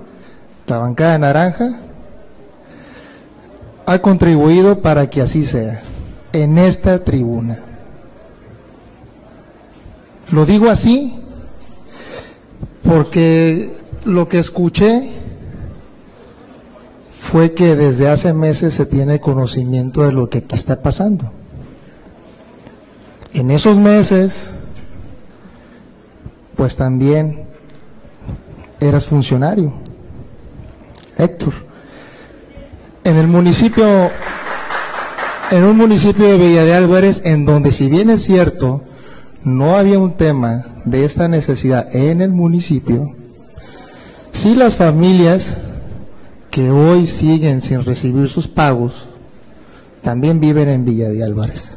[0.66, 1.81] la bancada naranja
[3.87, 5.83] ha contribuido para que así sea,
[6.35, 7.61] en esta tribuna.
[10.31, 11.18] Lo digo así
[12.83, 15.22] porque lo que escuché
[17.33, 21.33] fue que desde hace meses se tiene conocimiento de lo que aquí está pasando.
[23.33, 24.51] En esos meses,
[26.55, 27.45] pues también
[28.81, 29.73] eras funcionario,
[31.16, 31.55] Héctor.
[33.03, 34.11] En el municipio,
[35.51, 38.83] en un municipio de Villa de Álvarez, en donde si bien es cierto,
[39.42, 43.14] no había un tema de esta necesidad en el municipio,
[44.33, 45.57] sí las familias
[46.53, 49.09] que hoy siguen sin recibir sus pagos,
[50.03, 51.69] también viven en Villa de Álvarez.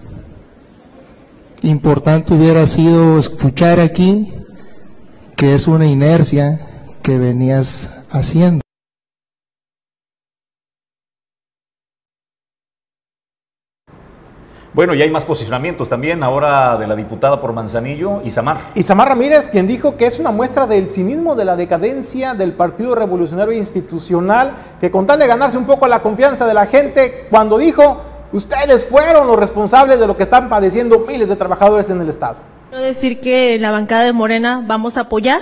[1.63, 4.33] Importante hubiera sido escuchar aquí
[5.37, 6.59] que es una inercia
[7.01, 8.64] que venías haciendo.
[14.75, 18.57] Bueno, y hay más posicionamientos también ahora de la diputada por Manzanillo, Isamar.
[18.75, 22.93] Isamar Ramírez, quien dijo que es una muestra del cinismo, de la decadencia del Partido
[22.93, 27.57] Revolucionario Institucional, que con tal de ganarse un poco la confianza de la gente, cuando
[27.57, 28.01] dijo,
[28.33, 32.35] ustedes fueron los responsables de lo que están padeciendo miles de trabajadores en el Estado.
[32.73, 35.39] decir que en la bancada de Morena vamos a apoyar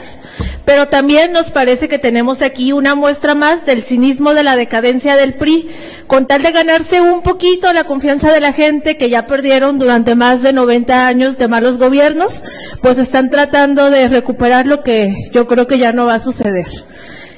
[0.65, 5.15] pero también nos parece que tenemos aquí una muestra más del cinismo de la decadencia
[5.15, 5.69] del PRI,
[6.07, 10.15] con tal de ganarse un poquito la confianza de la gente que ya perdieron durante
[10.15, 12.43] más de 90 años de malos gobiernos,
[12.81, 16.65] pues están tratando de recuperar lo que yo creo que ya no va a suceder.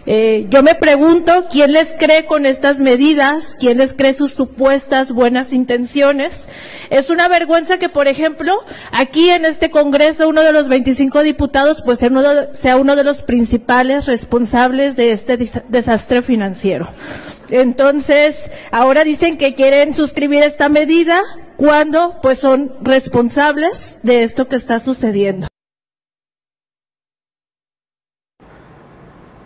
[0.07, 5.11] Eh, yo me pregunto quién les cree con estas medidas, quién les cree sus supuestas
[5.11, 6.47] buenas intenciones.
[6.91, 8.53] Es una vergüenza que, por ejemplo,
[8.91, 14.05] aquí en este Congreso uno de los 25 diputados pues sea uno de los principales
[14.05, 16.89] responsables de este desastre financiero.
[17.49, 21.21] Entonces, ahora dicen que quieren suscribir esta medida
[21.57, 25.47] cuando pues son responsables de esto que está sucediendo.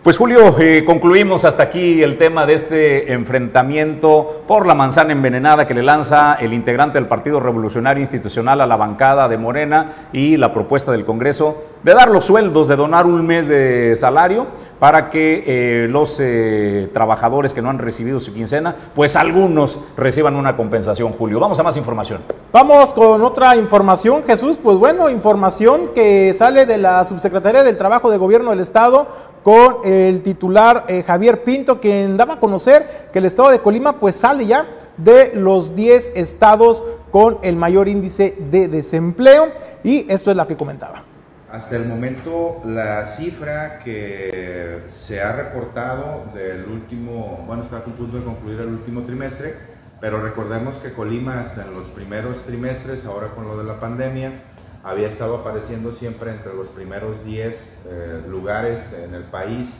[0.02, 5.66] Pues Julio, eh, concluimos hasta aquí el tema de este enfrentamiento por la manzana envenenada
[5.66, 10.38] que le lanza el integrante del Partido Revolucionario Institucional a la bancada de Morena y
[10.38, 14.46] la propuesta del Congreso de dar los sueldos, de donar un mes de salario
[14.78, 20.34] para que eh, los eh, trabajadores que no han recibido su quincena, pues algunos reciban
[20.34, 21.40] una compensación, Julio.
[21.40, 22.22] Vamos a más información.
[22.52, 24.56] Vamos con otra información, Jesús.
[24.56, 29.06] Pues bueno, información que sale de la Subsecretaría del Trabajo de Gobierno del Estado
[29.42, 33.98] con el titular eh, Javier Pinto, quien daba a conocer que el estado de Colima
[33.98, 39.48] pues sale ya de los 10 estados con el mayor índice de desempleo
[39.82, 41.02] y esto es lo que comentaba.
[41.50, 48.16] Hasta el momento la cifra que se ha reportado del último, bueno, está a punto
[48.16, 49.56] de concluir el último trimestre,
[50.00, 54.32] pero recordemos que Colima hasta en los primeros trimestres, ahora con lo de la pandemia,
[54.82, 59.78] había estado apareciendo siempre entre los primeros 10 eh, lugares en el país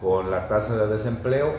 [0.00, 1.54] con la tasa de desempleo.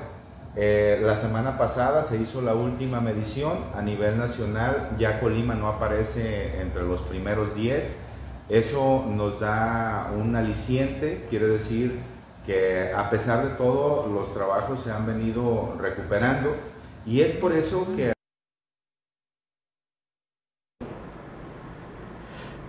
[0.55, 5.67] Eh, la semana pasada se hizo la última medición a nivel nacional, ya Colima no
[5.67, 7.97] aparece entre los primeros 10.
[8.49, 11.99] Eso nos da un aliciente, quiere decir
[12.45, 16.55] que a pesar de todo los trabajos se han venido recuperando
[17.05, 18.16] y es por eso que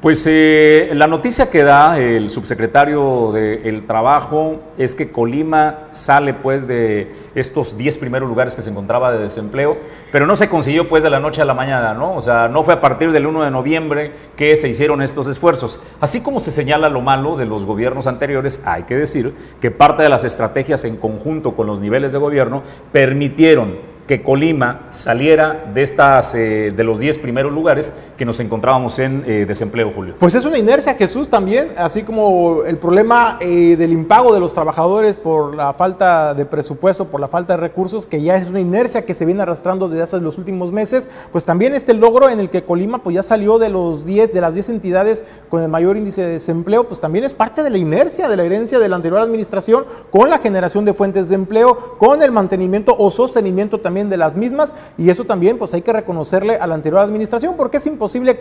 [0.01, 6.69] Pues eh, la noticia que da el subsecretario del Trabajo es que Colima sale pues
[6.69, 9.77] de estos 10 primeros lugares que se encontraba de desempleo,
[10.13, 12.15] pero no se consiguió pues de la noche a la mañana, ¿no?
[12.15, 15.83] O sea, no fue a partir del 1 de noviembre que se hicieron estos esfuerzos.
[16.01, 20.05] Así como se señala lo malo de los gobiernos anteriores, hay que decir que parte
[20.05, 25.83] de las estrategias en conjunto con los niveles de gobierno permitieron que Colima saliera de
[25.83, 30.15] estas eh, de los 10 primeros lugares que nos encontrábamos en eh, desempleo, Julio.
[30.19, 34.55] Pues es una inercia, Jesús, también, así como el problema eh, del impago de los
[34.55, 38.61] trabajadores por la falta de presupuesto, por la falta de recursos, que ya es una
[38.61, 42.41] inercia que se viene arrastrando desde hace los últimos meses, pues también este logro en
[42.41, 45.69] el que Colima pues ya salió de los 10 de las 10 entidades con el
[45.69, 48.89] mayor índice de desempleo, pues también es parte de la inercia, de la herencia de
[48.89, 53.79] la anterior administración con la generación de fuentes de empleo, con el mantenimiento o sostenimiento
[53.79, 57.55] también de las mismas y eso también pues hay que reconocerle a la anterior administración
[57.57, 58.39] porque es imposible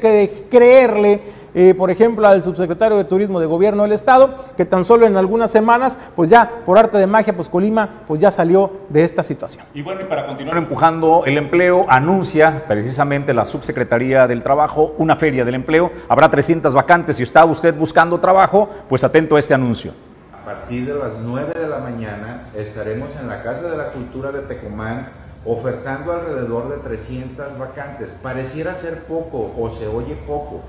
[0.49, 1.21] creerle,
[1.53, 5.17] eh, por ejemplo, al subsecretario de Turismo de Gobierno del Estado que tan solo en
[5.17, 9.23] algunas semanas pues ya por arte de magia pues Colima pues ya salió de esta
[9.23, 9.65] situación.
[9.73, 15.15] Y bueno, y para continuar empujando el empleo, anuncia precisamente la Subsecretaría del Trabajo una
[15.15, 15.91] feria del empleo.
[16.07, 17.17] Habrá 300 vacantes.
[17.17, 19.93] Si está usted buscando trabajo, pues atento a este anuncio.
[20.33, 24.31] A partir de las 9 de la mañana estaremos en la Casa de la Cultura
[24.31, 25.07] de Tecomán
[25.45, 28.15] ofertando alrededor de 300 vacantes.
[28.21, 30.61] Pareciera ser poco o se oye poco,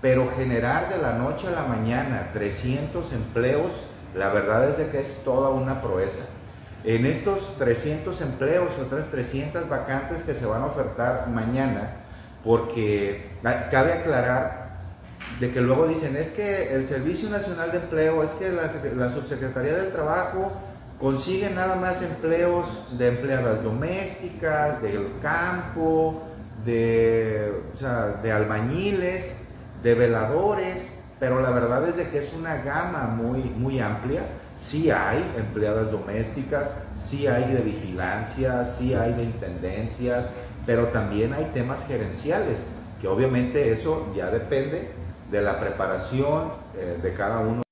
[0.00, 5.00] pero generar de la noche a la mañana 300 empleos, la verdad es de que
[5.00, 6.22] es toda una proeza.
[6.84, 11.90] En estos 300 empleos, otras 300 vacantes que se van a ofertar mañana,
[12.42, 13.28] porque
[13.70, 14.70] cabe aclarar
[15.38, 19.10] de que luego dicen, es que el Servicio Nacional de Empleo, es que la, la
[19.10, 20.52] Subsecretaría del Trabajo
[21.00, 26.22] consiguen nada más empleos de empleadas domésticas, del campo,
[26.64, 27.52] de,
[28.22, 29.38] de albañiles,
[29.82, 34.22] de veladores, pero la verdad es de que es una gama muy, muy amplia.
[34.56, 40.30] Sí hay empleadas domésticas, sí hay de vigilancia, sí hay de intendencias,
[40.66, 42.66] pero también hay temas gerenciales,
[43.00, 44.90] que obviamente eso ya depende
[45.30, 47.62] de la preparación eh, de cada uno.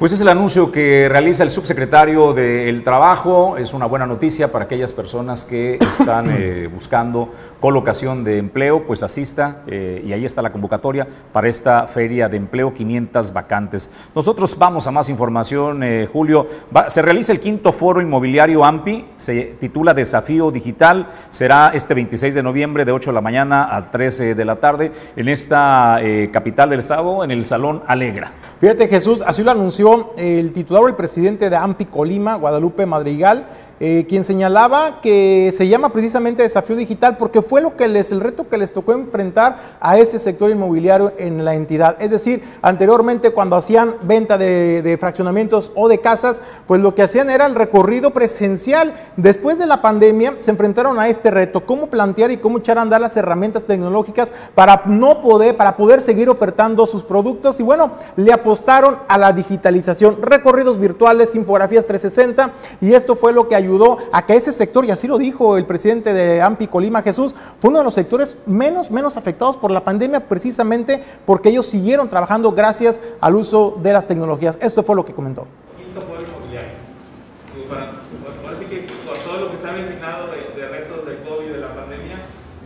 [0.00, 3.58] Pues es el anuncio que realiza el subsecretario del Trabajo.
[3.58, 7.28] Es una buena noticia para aquellas personas que están eh, buscando
[7.60, 12.38] colocación de empleo, pues asista eh, y ahí está la convocatoria para esta feria de
[12.38, 13.90] empleo, 500 vacantes.
[14.14, 16.46] Nosotros vamos a más información, eh, Julio.
[16.88, 21.08] se realiza el quinto foro inmobiliario AMPI, se titula Desafío Digital.
[21.28, 24.92] Será este 26 de noviembre de 8 de la mañana a 13 de la tarde
[25.14, 25.98] en esta
[26.32, 28.32] capital del estado, en el Salón Alegra.
[28.60, 33.46] Fíjate Jesús, así lo anunció el titular o el presidente de AMPI Colima, Guadalupe Madrigal,
[33.82, 38.20] eh, quien señalaba que se llama precisamente desafío digital porque fue lo que les, el
[38.20, 41.96] reto que les tocó enfrentar a este sector inmobiliario en la entidad.
[41.98, 47.00] Es decir, anteriormente cuando hacían venta de, de fraccionamientos o de casas, pues lo que
[47.00, 48.92] hacían era el recorrido presencial.
[49.16, 52.82] Después de la pandemia se enfrentaron a este reto, cómo plantear y cómo echar a
[52.82, 57.92] andar las herramientas tecnológicas para no poder, para poder seguir ofertando sus productos y bueno,
[58.16, 62.50] le apostaron a la digitalización, recorridos virtuales, infografías 360
[62.82, 65.56] y esto fue lo que ayudó ayudó a que ese sector, y así lo dijo
[65.56, 69.70] el presidente de AMPI Colima Jesús, fue uno de los sectores menos, menos afectados por
[69.70, 74.58] la pandemia precisamente porque ellos siguieron trabajando gracias al uso de las tecnologías.
[74.60, 75.46] Esto fue lo que comentó.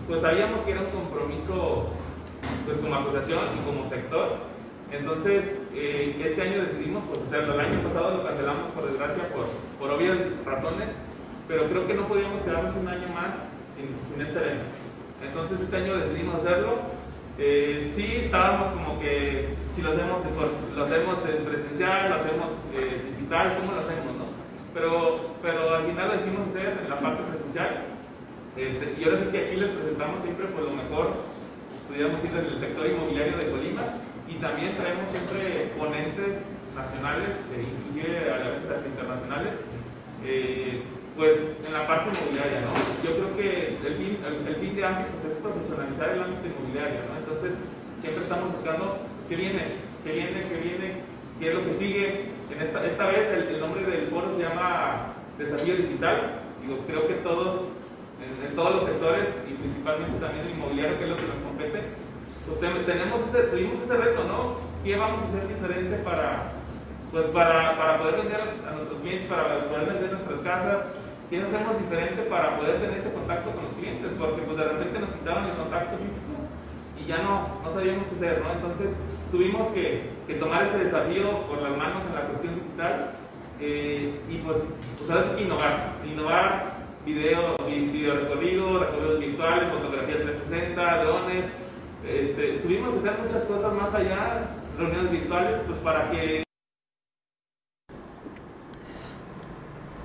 [0.07, 1.87] Pues sabíamos que era un compromiso
[2.67, 4.55] pues como asociación y como sector
[4.99, 5.45] entonces,
[5.75, 7.55] eh, este año decidimos pues, hacerlo.
[7.55, 8.23] El año pasado lo
[9.95, 10.89] por, obvias razones,
[11.49, 13.35] pero creo que no podíamos quedarnos un año más
[13.77, 14.65] sin, sin este evento.
[15.23, 16.79] Entonces, este año decidimos hacerlo.
[17.39, 20.23] Eh, sí, estábamos como que si lo hacemos,
[20.77, 24.15] lo hacemos en presencial, lo hacemos eh, digital, ¿cómo lo hacemos?
[24.19, 24.27] No?
[24.73, 27.71] Pero, pero al final lo decidimos hacer en la parte presencial.
[28.57, 31.07] Este, y ahora sí que aquí les presentamos siempre por pues, lo mejor,
[31.89, 33.83] pudiéramos ir desde el sector inmobiliario de Colima
[34.31, 39.55] y también traemos siempre ponentes nacionales, e inclusive a las internacionales,
[40.25, 40.83] eh,
[41.17, 42.73] pues en la parte inmobiliaria, ¿no?
[43.05, 47.01] Yo creo que el fin, el, fin de AMPI pues, es profesionalizar el ámbito inmobiliario,
[47.07, 47.15] ¿no?
[47.23, 47.53] Entonces,
[48.01, 49.63] siempre estamos buscando pues, qué viene,
[50.03, 50.89] qué viene, qué viene,
[51.39, 52.35] qué es lo que sigue.
[52.51, 56.43] En esta, esta vez el, nombre del foro se llama Desafío Digital.
[56.63, 57.71] Digo, creo que todos,
[58.19, 61.41] en, en todos los sectores y principalmente también el inmobiliario, que es lo que nos
[61.47, 61.81] compete,
[62.47, 64.57] pues tenemos ese, tuvimos ese reto, ¿no?
[64.85, 66.53] ¿Qué vamos a hacer diferente para,
[67.15, 70.79] pues para, para poder vender a nuestros clientes, para poder vender nuestras casas?
[71.31, 74.11] ¿Qué hacemos diferente para poder tener ese contacto con los clientes?
[74.19, 76.35] Porque pues de repente quitaron el contacto físico
[76.99, 78.51] y ya no, no sabíamos qué hacer, ¿no?
[78.53, 78.91] Entonces
[79.31, 83.15] tuvimos que, que tomar ese desafío por las manos en la cuestión digital
[83.61, 84.59] eh, y pues,
[84.99, 86.75] pues ahora innovar, innovar
[87.07, 91.45] video, vi- video recorrido, recorridos virtuales, fotografías 360, drones,
[92.07, 96.44] este, tuvimos que hacer muchas cosas más allá, reuniones virtuales, pues para que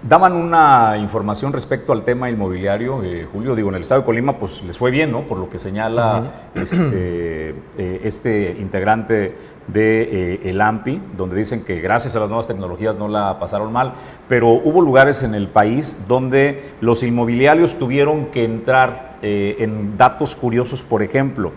[0.02, 4.38] Daban una información respecto al tema inmobiliario, eh, Julio, digo, en el estado de Colima
[4.38, 5.24] pues les fue bien, ¿no?
[5.24, 6.24] Por lo que señala
[6.56, 9.36] este, eh, este integrante
[9.68, 13.74] de eh, el AMPI, donde dicen que gracias a las nuevas tecnologías no la pasaron
[13.74, 13.92] mal,
[14.30, 20.82] pero hubo lugares en el país donde los inmobiliarios tuvieron que entrar en datos curiosos,
[20.82, 21.52] por ejemplo,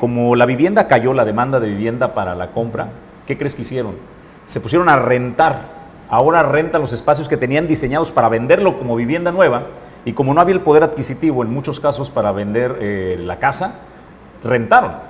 [0.00, 2.88] como la vivienda cayó, la demanda de vivienda para la compra,
[3.24, 3.94] ¿qué crees que hicieron?
[4.48, 5.77] Se pusieron a rentar
[6.08, 9.66] ahora rentan los espacios que tenían diseñados para venderlo como vivienda nueva
[10.04, 13.80] y como no había el poder adquisitivo en muchos casos para vender eh, la casa,
[14.42, 15.08] rentaron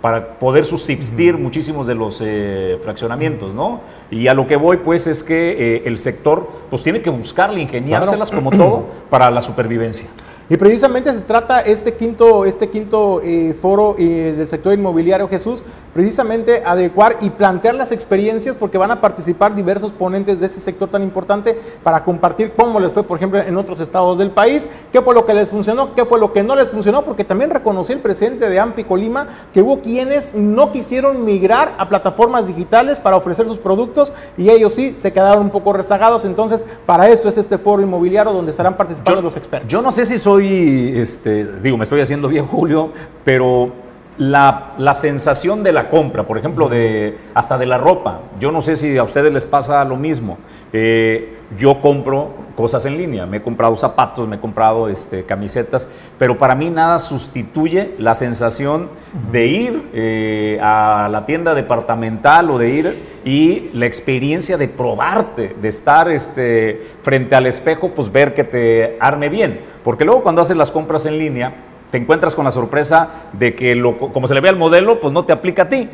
[0.00, 3.80] para poder subsistir muchísimos de los eh, fraccionamientos, ¿no?
[4.10, 7.60] Y a lo que voy, pues, es que eh, el sector, pues, tiene que buscarle,
[7.60, 10.08] ingeniárselas como todo para la supervivencia.
[10.50, 15.62] Y precisamente se trata este quinto, este quinto eh, foro eh, del sector inmobiliario, Jesús,
[15.92, 20.88] precisamente adecuar y plantear las experiencias porque van a participar diversos ponentes de este sector
[20.88, 25.02] tan importante para compartir cómo les fue, por ejemplo, en otros estados del país, qué
[25.02, 27.94] fue lo que les funcionó, qué fue lo que no les funcionó, porque también reconoció
[27.94, 33.16] el presidente de AMPI Colima que hubo quienes no quisieron migrar a plataformas digitales para
[33.16, 36.24] ofrecer sus productos y ellos sí se quedaron un poco rezagados.
[36.24, 39.68] Entonces, para esto es este foro inmobiliario donde estarán participando los expertos.
[39.68, 42.92] Yo no sé si soy, este, digo, me estoy haciendo bien, Julio,
[43.24, 43.72] pero
[44.18, 48.60] la, la sensación de la compra, por ejemplo, de, hasta de la ropa, yo no
[48.60, 50.38] sé si a ustedes les pasa lo mismo.
[50.72, 55.88] Eh, yo compro cosas en línea, me he comprado zapatos, me he comprado este, camisetas,
[56.18, 58.88] pero para mí nada sustituye la sensación
[59.30, 65.54] de ir eh, a la tienda departamental o de ir y la experiencia de probarte,
[65.62, 69.60] de estar este, frente al espejo, pues ver que te arme bien.
[69.84, 71.54] Porque luego cuando haces las compras en línea,
[71.92, 75.12] te encuentras con la sorpresa de que lo, como se le ve al modelo, pues
[75.12, 75.88] no te aplica a ti.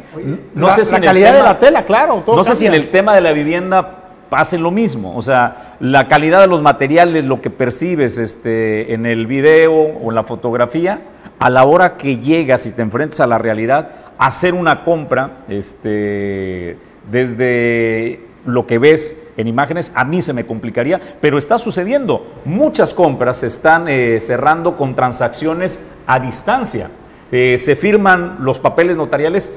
[0.55, 2.23] No la, sé si la calidad de la tela, claro.
[2.25, 4.04] todo no sé si en el tema de la vivienda
[4.35, 5.17] pase lo mismo.
[5.17, 10.11] O sea, la calidad de los materiales, lo que percibes este, en el video o
[10.11, 11.03] en la fotografía,
[11.39, 16.77] a la hora que llegas y te enfrentas a la realidad, hacer una compra este,
[17.13, 22.27] desde lo que ves en imágenes, a mí se me complicaría, pero está sucediendo.
[22.45, 26.91] Muchas compras se están eh, cerrando con transacciones a distancia.
[27.31, 29.53] Eh, se firman los papeles notariales.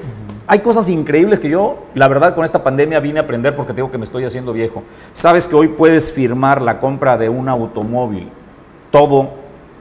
[0.50, 3.90] Hay cosas increíbles que yo, la verdad, con esta pandemia vine a aprender porque tengo
[3.90, 4.82] que me estoy haciendo viejo.
[5.12, 8.30] Sabes que hoy puedes firmar la compra de un automóvil,
[8.90, 9.28] todo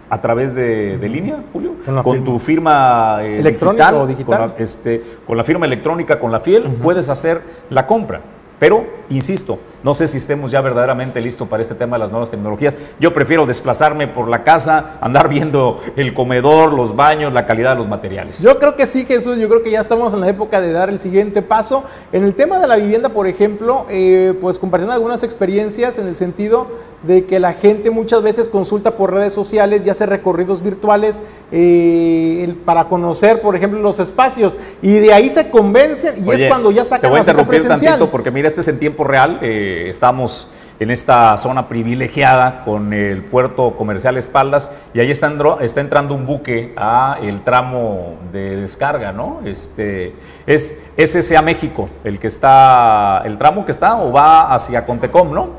[0.09, 1.71] a través de, de línea, Julio,
[2.03, 4.39] Con tu firma eh, ¿Electrónica o digital?
[4.39, 8.19] Con la, este, con la firma electrónica, con la fiel, puedes hacer la compra.
[8.59, 12.29] Pero, insisto, no sé si estemos ya verdaderamente listos para este tema de las nuevas
[12.29, 12.75] tecnologías.
[12.99, 17.77] Yo prefiero desplazarme por la casa, andar viendo el comedor, los baños, la calidad de
[17.77, 18.41] los materiales.
[18.41, 19.37] Yo creo que sí, Jesús.
[19.37, 21.85] Yo creo que ya estamos en la época de dar el siguiente paso.
[22.11, 26.17] En el tema de la vivienda, por ejemplo, eh, pues compartiendo algunas experiencias en el
[26.17, 26.67] sentido
[27.03, 31.21] de que la gente muchas veces consulta por redes sociales y hace recorridos virtuales
[31.53, 34.51] eh, para conocer, por ejemplo, los espacios.
[34.81, 37.23] Y de ahí se convencen y Oye, es cuando ya Te sacan voy a la
[37.23, 37.93] cita interrumpir presencial.
[37.93, 39.39] tantito porque mira, este es en tiempo real.
[39.41, 40.49] eh, estamos
[40.79, 46.73] en esta zona privilegiada con el puerto comercial Espaldas y ahí está, entrando un buque
[46.77, 49.41] a el tramo de descarga, ¿no?
[49.43, 50.13] Este
[50.45, 54.85] es, es ese a México, el que está, el tramo que está o va hacia
[54.85, 55.49] Contecom, ¿no?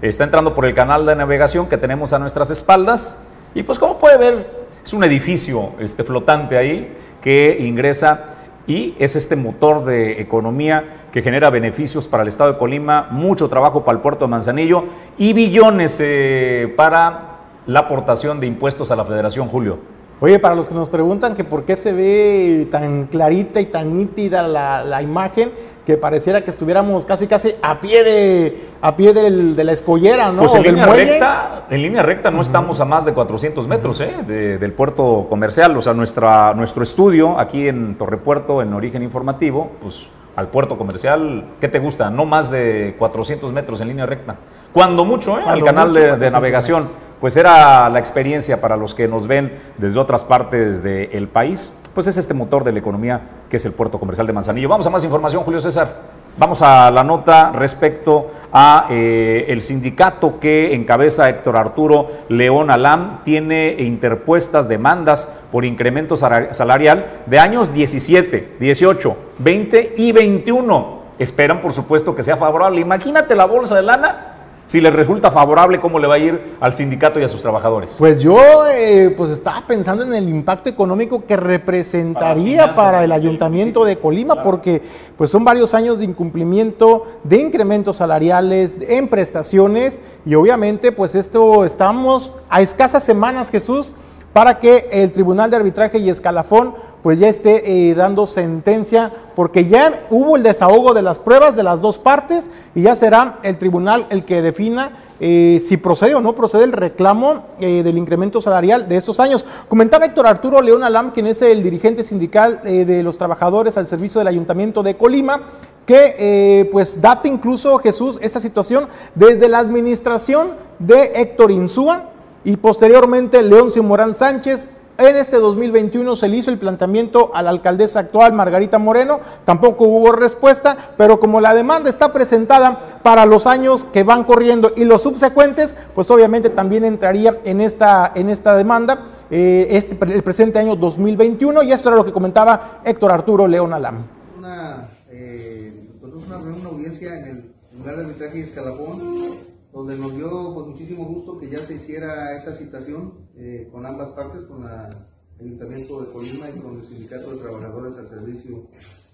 [0.00, 3.18] Está entrando por el canal de navegación que tenemos a nuestras espaldas
[3.54, 8.37] y pues como puede ver, es un edificio este, flotante ahí que ingresa
[8.68, 13.48] y es este motor de economía que genera beneficios para el estado de Colima, mucho
[13.48, 14.84] trabajo para el puerto de Manzanillo
[15.16, 19.97] y billones eh, para la aportación de impuestos a la federación, Julio.
[20.20, 23.96] Oye, para los que nos preguntan que por qué se ve tan clarita y tan
[23.96, 25.52] nítida la, la imagen,
[25.86, 30.32] que pareciera que estuviéramos casi casi a pie de, a pie del- de la escollera,
[30.32, 30.40] ¿no?
[30.42, 34.10] Pues en línea, recta, en línea recta no estamos a más de 400 metros ¿eh?
[34.26, 35.76] de- del puerto comercial.
[35.76, 41.44] O sea, nuestra, nuestro estudio aquí en Torrepuerto, en Origen Informativo, pues al puerto comercial,
[41.60, 42.10] ¿qué te gusta?
[42.10, 44.34] No más de 400 metros en línea recta.
[44.72, 45.42] Cuando mucho, ¿eh?
[45.42, 46.84] al Cuando canal mucho, de, de 400 navegación.
[47.20, 51.76] Pues era la experiencia para los que nos ven desde otras partes del país.
[51.92, 54.68] Pues es este motor de la economía que es el puerto comercial de Manzanillo.
[54.68, 56.18] Vamos a más información, Julio César.
[56.38, 63.24] Vamos a la nota respecto a eh, el sindicato que encabeza Héctor Arturo León Alam
[63.24, 70.98] tiene interpuestas demandas por incremento salarial de años 17, 18, 20 y 21.
[71.18, 72.80] Esperan, por supuesto, que sea favorable.
[72.80, 74.37] Imagínate la bolsa de lana
[74.68, 77.96] si les resulta favorable, ¿cómo le va a ir al sindicato y a sus trabajadores?
[77.98, 83.84] Pues yo eh, pues estaba pensando en el impacto económico que representaría para, el ayuntamiento
[83.86, 84.82] de Colima, porque
[85.16, 91.64] pues son varios años de incumplimiento, de incrementos salariales, en prestaciones, y obviamente pues esto
[91.64, 93.94] estamos a escasas semanas, Jesús,
[94.34, 96.74] para que el Tribunal de Arbitraje y Escalafón
[97.08, 101.62] pues ya esté eh, dando sentencia, porque ya hubo el desahogo de las pruebas de
[101.62, 106.20] las dos partes y ya será el tribunal el que defina eh, si procede o
[106.20, 109.46] no procede el reclamo eh, del incremento salarial de estos años.
[109.68, 114.18] Comentaba Héctor Arturo León Alam, quien es el dirigente sindical de los trabajadores al servicio
[114.18, 115.40] del Ayuntamiento de Colima,
[115.86, 122.10] que pues data incluso Jesús esta situación desde la administración de Héctor Insúa
[122.44, 127.50] y posteriormente León Simorán Sánchez en este 2021 se le hizo el planteamiento a la
[127.50, 133.46] alcaldesa actual, Margarita Moreno, tampoco hubo respuesta, pero como la demanda está presentada para los
[133.46, 138.56] años que van corriendo y los subsecuentes, pues obviamente también entraría en esta, en esta
[138.56, 143.46] demanda eh, este, el presente año 2021 y esto era lo que comentaba Héctor Arturo
[143.46, 144.02] León Alam.
[144.36, 149.47] Una, eh, pues, una, una audiencia en el lugar de arbitraje de Escalafón
[149.78, 154.08] donde nos dio con muchísimo gusto que ya se hiciera esa citación eh, con ambas
[154.08, 154.96] partes, con el
[155.38, 158.66] Ayuntamiento de Colima y con el Sindicato de Trabajadores al servicio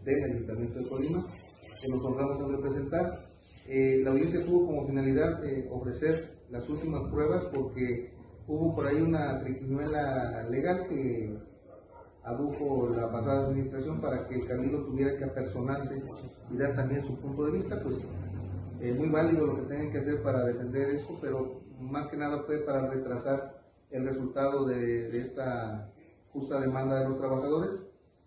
[0.06, 1.26] del Ayuntamiento de Colima,
[1.82, 3.28] que nos honramos en representar.
[3.68, 8.14] Eh, la audiencia tuvo como finalidad de ofrecer las últimas pruebas porque
[8.48, 11.36] hubo por ahí una triquiñuela legal que
[12.22, 16.02] adujo la pasada administración para que el Cabildo tuviera que apersonarse
[16.50, 17.96] y dar también su punto de vista, pues
[18.84, 22.42] eh, muy válido lo que tengan que hacer para defender eso, pero más que nada
[22.42, 25.90] fue para retrasar el resultado de, esta
[26.32, 27.70] justa demanda de los trabajadores.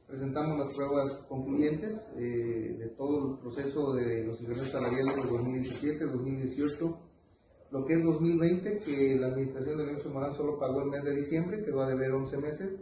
[0.07, 6.05] Presentamos las pruebas concluyentes eh, de todo el proceso de los ingresos salariales de 2017,
[6.05, 6.99] 2018,
[7.69, 11.15] lo que es 2020, que la administración de Leoncio Morán solo pagó el mes de
[11.17, 12.77] diciembre, quedó a deber 11 meses,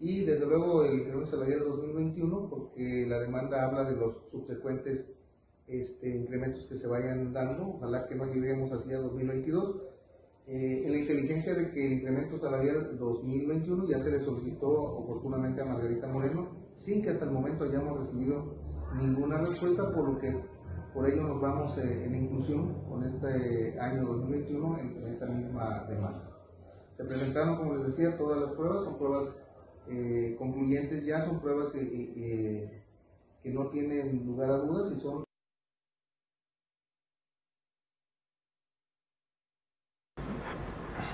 [0.00, 5.17] y desde luego el incremento salarial de 2021, porque la demanda habla de los subsecuentes
[5.68, 9.82] este, incrementos que se vayan dando, ojalá que no lleguemos así a 2022.
[10.46, 15.60] Eh, en la inteligencia de que el incremento salarial 2021 ya se le solicitó oportunamente
[15.60, 18.54] a Margarita Moreno, sin que hasta el momento hayamos recibido
[18.96, 20.34] ninguna respuesta, por lo que
[20.94, 26.30] por ello nos vamos eh, en inclusión con este año 2021 en, esta misma demanda.
[26.92, 29.44] Se presentaron, como les decía, todas las pruebas, son pruebas
[29.86, 32.82] eh, concluyentes ya, son pruebas que,
[33.42, 35.27] que no tienen lugar a dudas y son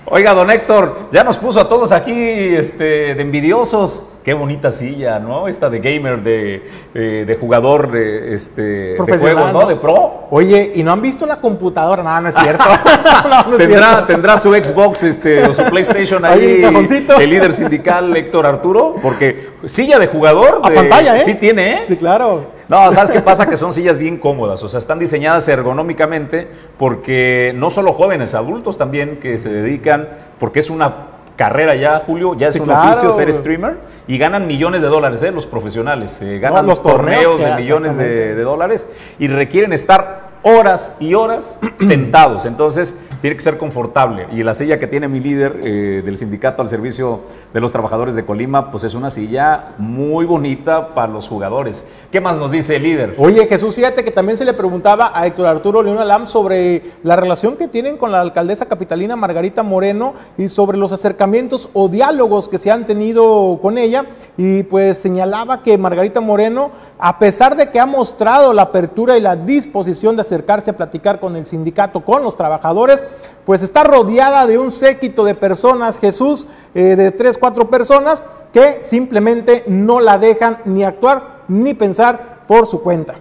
[0.07, 4.07] Oiga, don Héctor, ya nos puso a todos aquí este, de envidiosos.
[4.23, 5.47] Qué bonita silla, ¿no?
[5.47, 9.65] Esta de gamer, de, eh, de jugador de, este, de juegos, ¿no?
[9.65, 10.27] De pro.
[10.29, 12.03] Oye, ¿y no han visto la computadora?
[12.03, 12.63] No, no es cierto.
[13.57, 18.95] ¿Tendrá, ¿Tendrá su Xbox este, o su PlayStation ahí, el líder sindical Héctor Arturo?
[19.01, 20.61] Porque silla de jugador.
[20.63, 21.23] A pantalla, ¿eh?
[21.23, 21.83] Sí tiene, ¿eh?
[21.87, 22.54] Sí, claro.
[22.67, 23.47] No, ¿sabes qué pasa?
[23.47, 26.47] Que son sillas bien cómodas, o sea, están diseñadas ergonómicamente
[26.77, 30.07] porque no solo jóvenes, adultos también que se dedican,
[30.39, 30.93] porque es una
[31.35, 35.31] carrera ya, Julio, ya es un oficio ser streamer y ganan millones de dólares, ¿eh?
[35.31, 38.87] los profesionales, eh, ganan los torneos, de millones de, de, dólares
[39.19, 42.45] y requieren estar horas y horas sentados.
[42.45, 44.27] Entonces, tiene que ser confortable.
[44.31, 47.21] Y la silla que tiene mi líder eh, del sindicato al servicio
[47.51, 51.87] de los trabajadores de Colima, pues es una silla muy bonita para los jugadores.
[52.11, 53.15] ¿Qué más nos dice el líder?
[53.17, 57.15] Oye, Jesús, fíjate que también se le preguntaba a Héctor Arturo León Alam sobre la
[57.15, 62.47] relación que tienen con la alcaldesa capitalina Margarita Moreno y sobre los acercamientos o diálogos
[62.47, 64.05] que se han tenido con ella.
[64.37, 69.21] Y pues señalaba que Margarita Moreno, a pesar de que ha mostrado la apertura y
[69.21, 73.03] la disposición de acercarse a platicar con el sindicato, con los trabajadores,
[73.45, 78.21] pues está rodeada de un séquito de personas, Jesús, eh, de tres, cuatro personas,
[78.53, 83.15] que simplemente no la dejan ni actuar ni pensar por su cuenta.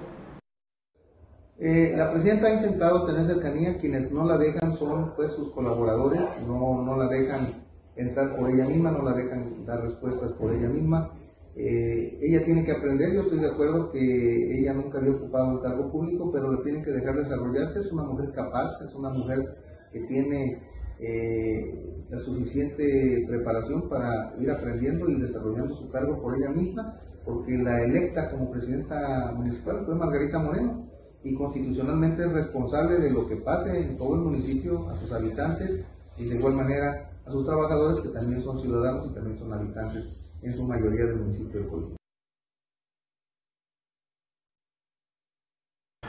[1.58, 6.20] Eh, la presidenta ha intentado tener cercanía, quienes no la dejan son pues sus colaboradores,
[6.46, 7.64] no, no la dejan
[7.94, 11.10] pensar por ella misma, no la dejan dar respuestas por ella misma.
[11.56, 15.60] Eh, ella tiene que aprender, yo estoy de acuerdo que ella nunca había ocupado un
[15.60, 19.56] cargo público, pero la tiene que dejar desarrollarse, es una mujer capaz, es una mujer
[19.92, 20.62] que tiene
[20.98, 27.56] eh, la suficiente preparación para ir aprendiendo y desarrollando su cargo por ella misma, porque
[27.56, 30.90] la electa como presidenta municipal fue Margarita Moreno.
[31.22, 35.82] y constitucionalmente es responsable de lo que pase en todo el municipio, a sus habitantes
[36.18, 40.23] y de igual manera a sus trabajadores que también son ciudadanos y también son habitantes
[40.44, 41.96] en su mayoría del municipio de Colima.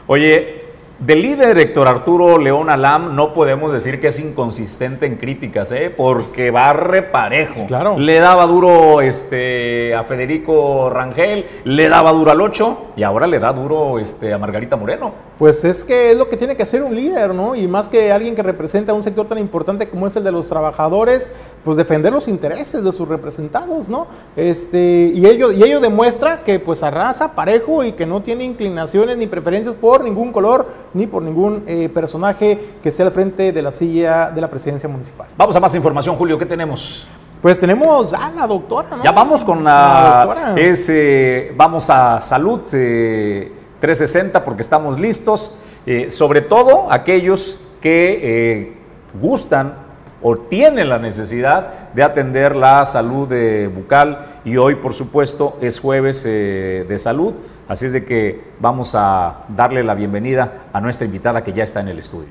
[0.07, 0.64] Oye,
[0.99, 5.93] del líder Héctor Arturo León Alam no podemos decir que es inconsistente en críticas, ¿eh?
[5.95, 7.65] porque va reparejo.
[7.67, 7.99] claro.
[7.99, 13.39] Le daba duro este, a Federico Rangel, le daba duro al 8 y ahora le
[13.39, 15.11] da duro este, a Margarita Moreno.
[15.37, 17.55] Pues es que es lo que tiene que hacer un líder, ¿no?
[17.55, 20.47] Y más que alguien que representa un sector tan importante como es el de los
[20.47, 21.29] trabajadores,
[21.65, 24.07] pues defender los intereses de sus representados, ¿no?
[24.37, 29.17] Este, y ello, y ello demuestra que pues arrasa parejo y que no tiene inclinaciones
[29.17, 33.61] ni preferencias por ningún color ni por ningún eh, personaje que sea al frente de
[33.61, 35.27] la silla de la presidencia municipal.
[35.37, 37.07] Vamos a más información, Julio, ¿qué tenemos?
[37.41, 39.03] Pues tenemos a la doctora, ¿no?
[39.03, 40.25] Ya vamos con La la...
[40.25, 40.55] doctora.
[40.61, 45.55] es, eh, vamos a Salud eh, 360 porque estamos listos.
[45.85, 48.19] eh, sobre todo aquellos que
[48.61, 48.73] eh,
[49.21, 49.75] gustan
[50.23, 55.79] o tienen la necesidad de atender la salud eh, bucal y hoy por supuesto es
[55.79, 57.33] jueves eh, de salud,
[57.67, 61.79] así es de que vamos a darle la bienvenida a nuestra invitada que ya está
[61.81, 62.29] en el estudio.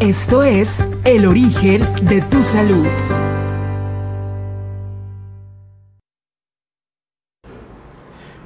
[0.00, 2.86] Esto es El origen de tu salud.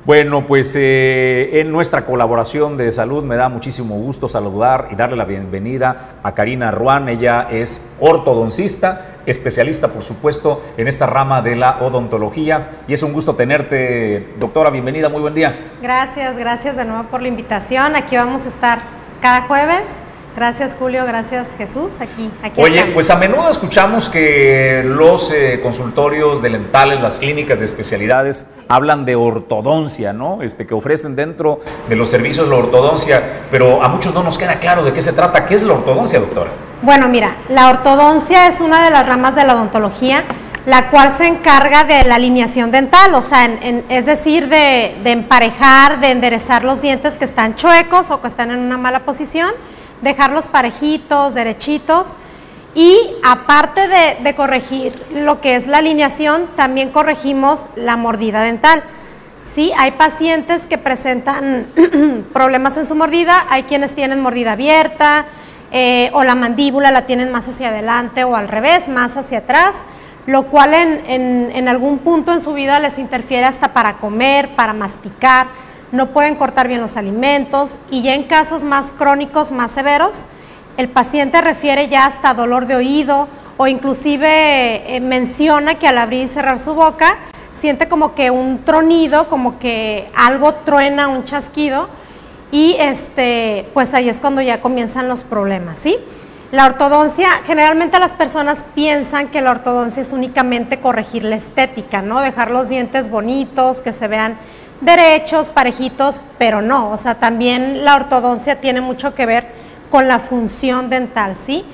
[0.09, 5.17] Bueno, pues eh, en nuestra colaboración de salud me da muchísimo gusto saludar y darle
[5.17, 7.11] la bienvenida a Karina Ruán.
[7.11, 12.83] Ella es ortodoncista, especialista, por supuesto, en esta rama de la odontología.
[12.89, 14.71] Y es un gusto tenerte, doctora.
[14.71, 15.73] Bienvenida, muy buen día.
[15.83, 17.95] Gracias, gracias de nuevo por la invitación.
[17.95, 18.81] Aquí vamos a estar
[19.21, 19.97] cada jueves.
[20.39, 21.95] Gracias Julio, gracias Jesús.
[21.99, 22.95] Aquí, aquí Oye, estamos.
[22.95, 29.05] pues a menudo escuchamos que los eh, consultorios de dentales, las clínicas de especialidades, hablan
[29.05, 30.41] de ortodoncia, ¿no?
[30.43, 31.59] Este, que ofrecen dentro
[31.89, 33.21] de los servicios la ortodoncia,
[33.51, 35.45] pero a muchos no nos queda claro de qué se trata.
[35.45, 36.51] ¿Qué es la ortodoncia, doctora?
[36.83, 40.23] Bueno, mira, la ortodoncia es una de las ramas de la odontología,
[40.67, 44.99] la cual se encarga de la alineación dental, o sea, en- en- es decir, de,
[45.03, 49.01] de emparejar, de enderezar los dientes que están chuecos o que están en una mala
[49.01, 49.51] posición,
[50.03, 52.13] dejarlos parejitos, derechitos.
[52.75, 53.89] Y aparte
[54.23, 58.85] de, corregir lo que es la alineación, también corregimos la mordida dental.
[59.43, 61.67] Sí, hay pacientes que presentan
[62.33, 65.25] problemas en su mordida, hay quienes tienen mordida abierta
[65.73, 69.79] eh, o la mandíbula la tienen más hacia adelante o al revés, más hacia atrás,
[70.27, 74.75] lo cual en- en algún punto en su vida les interfiere hasta para comer, para
[74.75, 75.47] masticar,
[75.93, 80.25] no pueden cortar bien los alimentos y ya en casos más crónicos, más severos,
[80.77, 86.25] el paciente refiere ya hasta dolor de oído o inclusive eh, menciona que al abrir
[86.25, 87.17] y cerrar su boca
[87.53, 91.89] siente como que un tronido, como que algo truena, un chasquido
[92.53, 95.99] y este, pues ahí es cuando ya comienzan los problemas, ¿sí?
[96.51, 102.21] La ortodoncia, generalmente las personas piensan que la ortodoncia es únicamente corregir la estética, ¿no?
[102.23, 104.39] Dejar los dientes bonitos, que se vean
[104.81, 109.47] derechos, parejitos, pero no, o sea, también la ortodoncia tiene mucho que ver
[109.91, 111.65] con la función dental, ¿sí?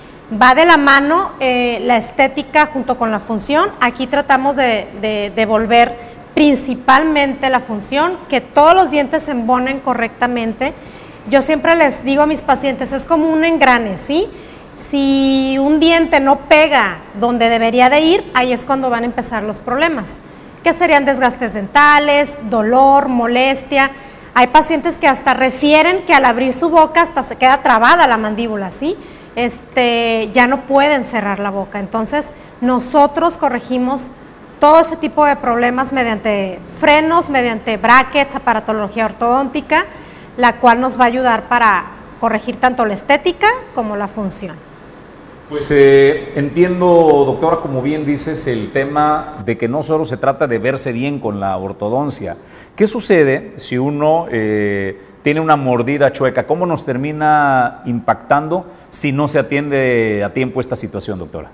[0.41, 3.71] Va de la mano eh, la estética junto con la función.
[3.81, 9.81] Aquí tratamos de, de, de volver principalmente la función, que todos los dientes se embonen
[9.81, 10.73] correctamente.
[11.29, 14.27] Yo siempre les digo a mis pacientes, es como un engrane, ¿sí?
[14.77, 19.43] Si un diente no pega donde debería de ir, ahí es cuando van a empezar
[19.43, 20.17] los problemas,
[20.65, 23.91] que serían desgastes dentales, dolor, molestia.
[24.35, 28.17] Hay pacientes que hasta refieren que al abrir su boca hasta se queda trabada la
[28.17, 28.97] mandíbula, ¿sí?
[29.37, 31.79] Este, ya no pueden cerrar la boca.
[31.79, 34.11] Entonces, nosotros corregimos
[34.59, 39.85] todo ese tipo de problemas mediante frenos, mediante brackets, aparatología ortodóntica,
[40.39, 41.85] la cual nos va a ayudar para
[42.21, 44.57] corregir tanto la estética como la función.
[45.49, 46.87] Pues eh, entiendo,
[47.27, 51.19] doctora, como bien dices, el tema de que no solo se trata de verse bien
[51.19, 52.39] con la ortodoncia.
[52.75, 56.47] ¿Qué sucede si uno eh, tiene una mordida chueca?
[56.47, 61.51] ¿Cómo nos termina impactando si no se atiende a tiempo esta situación, doctora?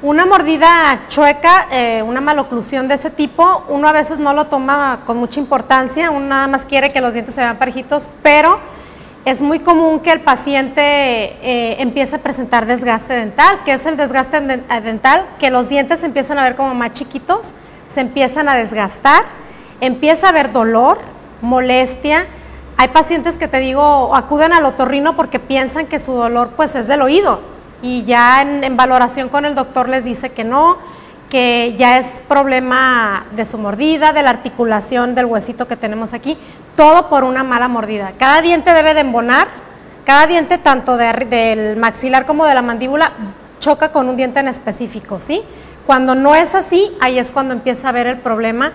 [0.00, 5.00] Una mordida chueca, eh, una maloclusión de ese tipo, uno a veces no lo toma
[5.04, 8.60] con mucha importancia, uno nada más quiere que los dientes se vean parejitos, pero
[9.26, 13.96] es muy común que el paciente eh, empiece a presentar desgaste dental, que es el
[13.96, 17.52] desgaste eh, dental, que los dientes se empiezan a ver como más chiquitos,
[17.88, 19.24] se empiezan a desgastar,
[19.80, 20.98] empieza a haber dolor,
[21.42, 22.26] molestia.
[22.76, 26.86] Hay pacientes que te digo, acuden al otorrino porque piensan que su dolor pues es
[26.86, 27.40] del oído
[27.82, 30.78] y ya en valoración con el doctor les dice que no,
[31.30, 36.38] que ya es problema de su mordida, de la articulación del huesito que tenemos aquí,
[36.76, 38.12] todo por una mala mordida.
[38.18, 39.48] Cada diente debe de embonar,
[40.04, 43.12] cada diente tanto de del maxilar como de la mandíbula
[43.58, 45.42] choca con un diente en específico, ¿sí?
[45.86, 48.72] Cuando no es así, ahí es cuando empieza a ver el problema,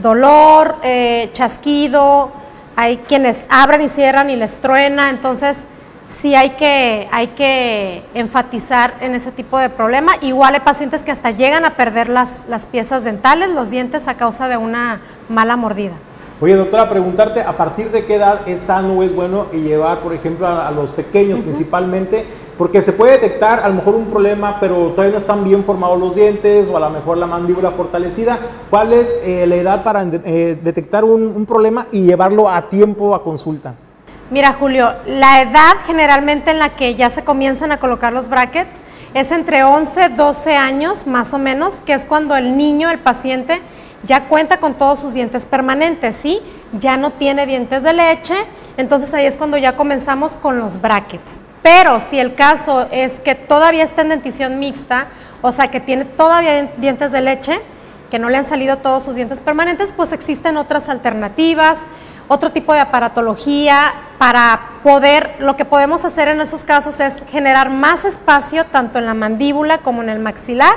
[0.00, 2.32] dolor, eh, chasquido,
[2.76, 5.64] hay quienes abren y cierran y les truena, entonces
[6.10, 10.12] sí hay que, hay que enfatizar en ese tipo de problema.
[10.20, 14.16] Igual hay pacientes que hasta llegan a perder las, las piezas dentales, los dientes a
[14.16, 15.94] causa de una mala mordida.
[16.40, 20.00] Oye, doctora, preguntarte a partir de qué edad es sano o es bueno y llevar,
[20.00, 22.24] por ejemplo, a, a los pequeños principalmente,
[22.56, 25.98] porque se puede detectar a lo mejor un problema, pero todavía no están bien formados
[26.00, 28.38] los dientes o a lo mejor la mandíbula fortalecida.
[28.70, 33.14] ¿Cuál es eh, la edad para eh, detectar un, un problema y llevarlo a tiempo
[33.14, 33.74] a consulta?
[34.30, 38.70] Mira, Julio, la edad generalmente en la que ya se comienzan a colocar los brackets
[39.12, 43.60] es entre 11, 12 años más o menos, que es cuando el niño, el paciente,
[44.04, 46.40] ya cuenta con todos sus dientes permanentes, ¿sí?
[46.72, 48.36] Ya no tiene dientes de leche,
[48.76, 51.40] entonces ahí es cuando ya comenzamos con los brackets.
[51.64, 55.08] Pero si el caso es que todavía está en dentición mixta,
[55.42, 57.60] o sea que tiene todavía dientes de leche,
[58.10, 61.82] que no le han salido todos sus dientes permanentes, pues existen otras alternativas,
[62.28, 67.70] otro tipo de aparatología para poder, lo que podemos hacer en esos casos es generar
[67.70, 70.74] más espacio tanto en la mandíbula como en el maxilar,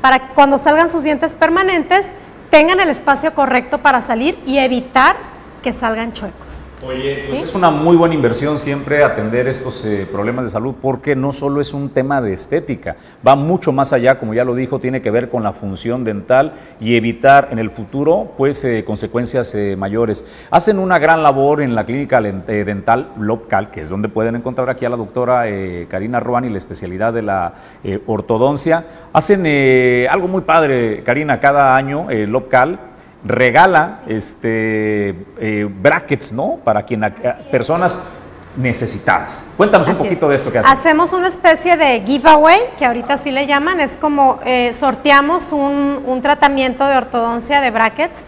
[0.00, 2.08] para que cuando salgan sus dientes permanentes
[2.50, 5.16] tengan el espacio correcto para salir y evitar
[5.62, 6.66] que salgan chuecos.
[6.86, 7.36] Oye, pues ¿Sí?
[7.36, 11.60] es una muy buena inversión siempre atender estos eh, problemas de salud porque no solo
[11.60, 15.10] es un tema de estética, va mucho más allá, como ya lo dijo, tiene que
[15.10, 20.24] ver con la función dental y evitar en el futuro pues eh, consecuencias eh, mayores.
[20.50, 24.70] Hacen una gran labor en la clínica eh, dental Lopcal, que es donde pueden encontrar
[24.70, 27.52] aquí a la doctora eh, Karina Ruan y la especialidad de la
[28.06, 28.84] ortodoncia.
[29.12, 32.78] Hacen eh, algo muy padre, Karina, cada año Lopcal
[33.24, 36.56] regala este, eh, brackets, ¿no?
[36.64, 37.14] Para quien, a-
[37.50, 38.04] personas
[38.56, 39.46] necesitadas.
[39.56, 40.30] Cuéntanos un poquito es.
[40.30, 40.72] de esto que hacen.
[40.72, 46.02] Hacemos una especie de giveaway, que ahorita sí le llaman, es como eh, sorteamos un,
[46.06, 48.24] un tratamiento de ortodoncia de brackets.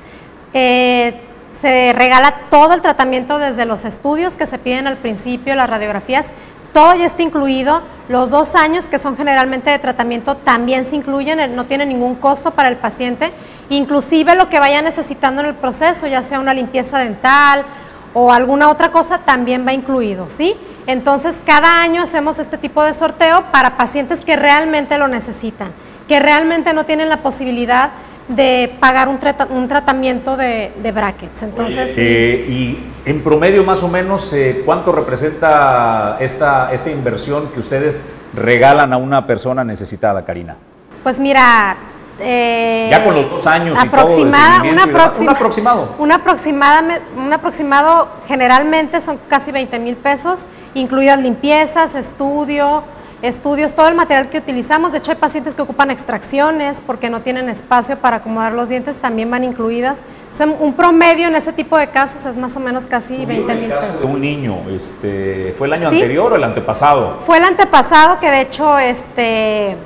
[0.54, 1.14] Eh,
[1.50, 6.28] se regala todo el tratamiento desde los estudios que se piden al principio, las radiografías,
[6.72, 7.82] todo ya está incluido.
[8.08, 12.52] Los dos años que son generalmente de tratamiento también se incluyen, no tiene ningún costo
[12.52, 13.32] para el paciente.
[13.72, 17.64] Inclusive lo que vaya necesitando en el proceso, ya sea una limpieza dental
[18.12, 20.54] o alguna otra cosa, también va incluido, ¿sí?
[20.86, 25.68] Entonces, cada año hacemos este tipo de sorteo para pacientes que realmente lo necesitan,
[26.06, 27.92] que realmente no tienen la posibilidad
[28.28, 31.42] de pagar un, trata- un tratamiento de, de brackets.
[31.42, 32.02] Entonces, sí.
[32.04, 37.98] Eh, y en promedio, más o menos, eh, ¿cuánto representa esta, esta inversión que ustedes
[38.34, 40.56] regalan a una persona necesitada, Karina?
[41.02, 41.76] Pues mira,
[42.20, 45.94] eh, Ya con los dos años y todo de aproximada, un, aproxima- aproximado.
[45.98, 50.44] Un, aproximada- un aproximado generalmente son casi 20 mil pesos,
[50.74, 52.82] incluidas limpiezas, estudio,
[53.22, 54.90] estudios, todo el material que utilizamos.
[54.90, 58.98] De hecho, hay pacientes que ocupan extracciones porque no tienen espacio para acomodar los dientes,
[58.98, 60.00] también van incluidas.
[60.32, 63.54] O sea, un promedio en ese tipo de casos es más o menos casi 20
[63.54, 64.00] mil pesos.
[64.00, 65.96] de un niño, este, ¿fue el año Sí.
[65.96, 67.18] anterior o el antepasado?
[67.24, 69.76] Fue el antepasado que de hecho este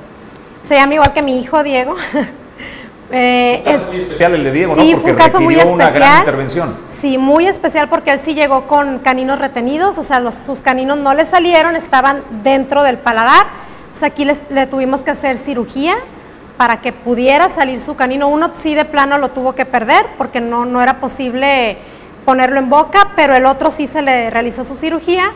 [0.67, 1.95] se llama igual que mi hijo Diego.
[3.09, 4.85] Eh, Un caso es- muy especial el de Diego, sí, ¿no?
[4.85, 6.19] fue Porque un caso muy requirió una gran especial.
[6.19, 6.75] intervención.
[6.89, 10.97] Sí, muy especial porque él sí llegó con caninos retenidos, o sea, los- sus caninos
[10.97, 13.45] no le salieron, estaban dentro del paladar.
[13.85, 15.95] Entonces aquí les- le tuvimos que hacer cirugía
[16.57, 18.27] para que pudiera salir su canino.
[18.27, 21.77] Uno sí de plano lo tuvo que perder porque no, no era posible
[22.25, 25.31] ponerlo en boca, pero el otro sí se le realizó su cirugía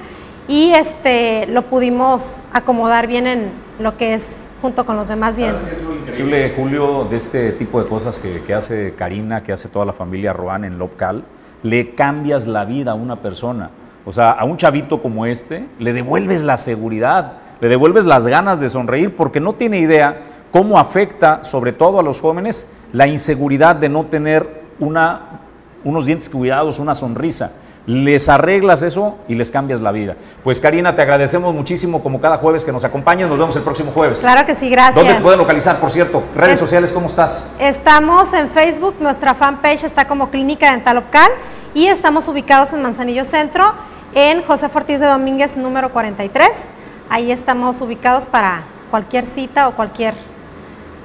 [0.49, 3.51] y este lo pudimos acomodar bien en
[3.81, 5.83] lo que es junto con los demás dientes.
[6.01, 9.93] Increíble, Julio, de este tipo de cosas que, que hace Karina, que hace toda la
[9.93, 11.23] familia Roan en Lopcal,
[11.63, 13.69] le cambias la vida a una persona.
[14.05, 18.59] O sea, a un chavito como este, le devuelves la seguridad, le devuelves las ganas
[18.59, 20.21] de sonreír, porque no tiene idea
[20.51, 25.41] cómo afecta, sobre todo a los jóvenes, la inseguridad de no tener una,
[25.83, 27.53] unos dientes cuidados, una sonrisa.
[27.87, 30.15] Les arreglas eso y les cambias la vida.
[30.43, 33.27] Pues Karina, te agradecemos muchísimo como cada jueves que nos acompañas.
[33.27, 34.19] Nos vemos el próximo jueves.
[34.19, 34.95] Claro que sí, gracias.
[34.95, 36.23] ¿Dónde te pueden localizar, por cierto?
[36.35, 37.53] Redes Es- sociales, ¿cómo estás?
[37.59, 41.31] Estamos en Facebook, nuestra fanpage está como Clínica Dental Opcal
[41.73, 43.73] y estamos ubicados en Manzanillo Centro,
[44.13, 46.65] en José Ortiz de Domínguez número 43.
[47.09, 50.13] Ahí estamos ubicados para cualquier cita o cualquier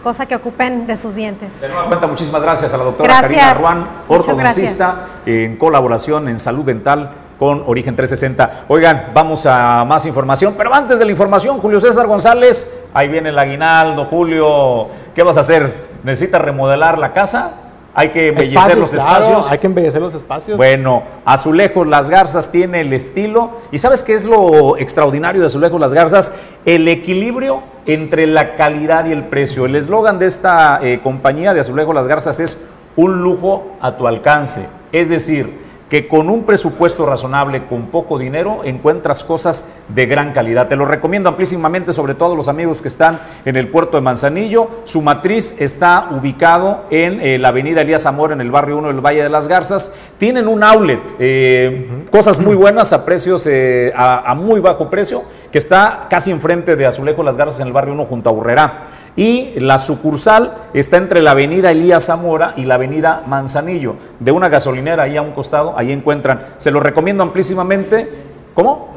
[0.07, 1.61] cosa que ocupen de sus dientes.
[1.61, 3.55] De nueva cuenta, muchísimas gracias a la doctora Gracias.
[3.55, 8.67] Karina Muchas ortodoncista, en colaboración en salud dental con Origen 360.
[8.69, 13.31] Oigan, vamos a más información, pero antes de la información, Julio César González, ahí viene
[13.31, 15.89] el aguinaldo, Julio, ¿qué vas a hacer?
[16.05, 17.66] ¿Necesitas remodelar la casa?
[17.99, 19.51] Hay que embellecer Espacios, los claro, espacios.
[19.51, 20.59] hay que embellecer los espacios.
[20.59, 23.53] Bueno, Azulejos Las Garzas tiene el estilo.
[23.73, 26.35] ¿Y sabes qué es lo extraordinario de Azulejos Las Garzas?
[26.67, 29.65] El equilibrio entre la calidad y el precio.
[29.65, 34.07] El eslogan de esta eh, compañía de Azulejos Las Garzas es un lujo a tu
[34.07, 34.69] alcance.
[34.93, 40.69] Es decir, que con un presupuesto razonable, con poco dinero, encuentras cosas de gran calidad.
[40.69, 44.69] Te lo recomiendo amplísimamente, sobre todo los amigos que están en el puerto de Manzanillo.
[44.85, 49.01] Su matriz está ubicado en eh, la avenida Elías Amor, en el barrio 1 del
[49.01, 49.95] Valle de las Garzas.
[50.19, 55.23] Tienen un outlet, eh, cosas muy buenas a precios, eh, a, a muy bajo precio,
[55.53, 58.83] que está casi enfrente de Azulejo Las Garzas, en el barrio 1 junto a Urrera.
[59.17, 64.49] Y la sucursal está entre la avenida Elías Zamora y la avenida Manzanillo, de una
[64.49, 66.45] gasolinera ahí a un costado, ahí encuentran.
[66.59, 68.09] Se lo recomiendo amplísimamente.
[68.55, 68.95] ¿Cómo?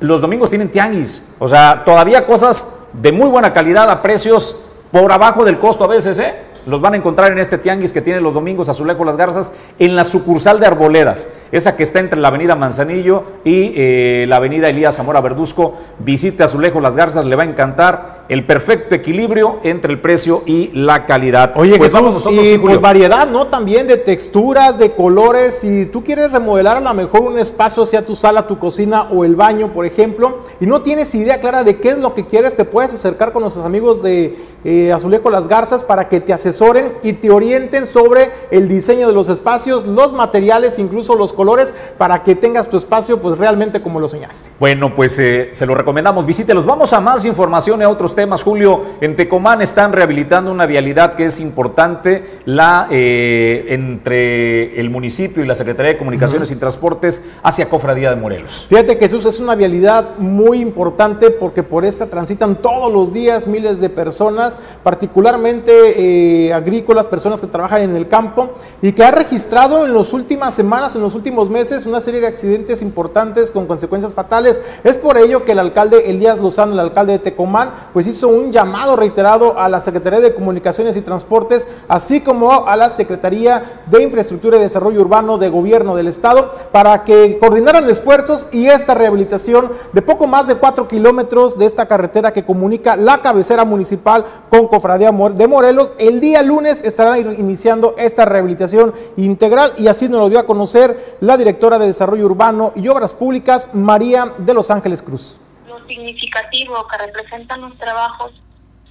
[0.00, 4.60] Los domingos tienen tianguis, o sea, todavía cosas de muy buena calidad a precios
[4.92, 6.34] por abajo del costo a veces, ¿eh?
[6.66, 9.96] Los van a encontrar en este tianguis que tiene los domingos Azulejo Las Garzas, en
[9.96, 14.68] la sucursal de Arboledas, esa que está entre la avenida Manzanillo y eh, la avenida
[14.68, 15.78] Elías Zamora Verduzco.
[15.98, 20.70] Visite Azulejo Las Garzas, le va a encantar el perfecto equilibrio entre el precio y
[20.74, 21.52] la calidad.
[21.56, 23.46] Oye, pues Jesús, vamos nosotros, y sí, pues variedad, ¿no?
[23.46, 25.58] También de texturas, de colores.
[25.60, 29.24] Si tú quieres remodelar a lo mejor un espacio, sea tu sala, tu cocina o
[29.24, 32.54] el baño, por ejemplo, y no tienes idea clara de qué es lo que quieres,
[32.54, 36.94] te puedes acercar con nuestros amigos de eh, Azulejo Las Garzas para que te asesoren
[37.02, 42.24] y te orienten sobre el diseño de los espacios, los materiales, incluso los colores, para
[42.24, 44.50] que tengas tu espacio pues realmente como lo soñaste.
[44.60, 46.66] Bueno, pues eh, se lo recomendamos, visítelos.
[46.66, 48.42] Vamos a más información y a otros temas.
[48.42, 55.44] Julio, en Tecomán están rehabilitando una vialidad que es importante, la eh, entre el municipio
[55.44, 58.66] y la Secretaría de Comunicaciones y Transportes hacia Cofradía de Morelos.
[58.68, 63.78] Fíjate Jesús, es una vialidad muy importante porque por esta transitan todos los días miles
[63.78, 68.50] de personas, particularmente eh, agrícolas, personas que trabajan en el campo
[68.82, 72.26] y que ha registrado en las últimas semanas, en los últimos meses, una serie de
[72.26, 74.60] accidentes importantes con consecuencias fatales.
[74.82, 78.52] Es por ello que el alcalde Elías Lozano, el alcalde de Tecomán, pues hizo un
[78.52, 84.02] llamado reiterado a la Secretaría de Comunicaciones y Transportes, así como a la Secretaría de
[84.02, 89.70] Infraestructura y Desarrollo Urbano de Gobierno del Estado, para que coordinaran esfuerzos y esta rehabilitación
[89.92, 94.68] de poco más de cuatro kilómetros de esta carretera que comunica la cabecera municipal con
[94.68, 95.92] Cofradía de Morelos.
[95.98, 101.16] El día lunes estarán iniciando esta rehabilitación integral y así nos lo dio a conocer
[101.20, 105.40] la directora de Desarrollo Urbano y Obras Públicas, María de Los Ángeles Cruz.
[105.88, 108.32] Significativo que representan los trabajos,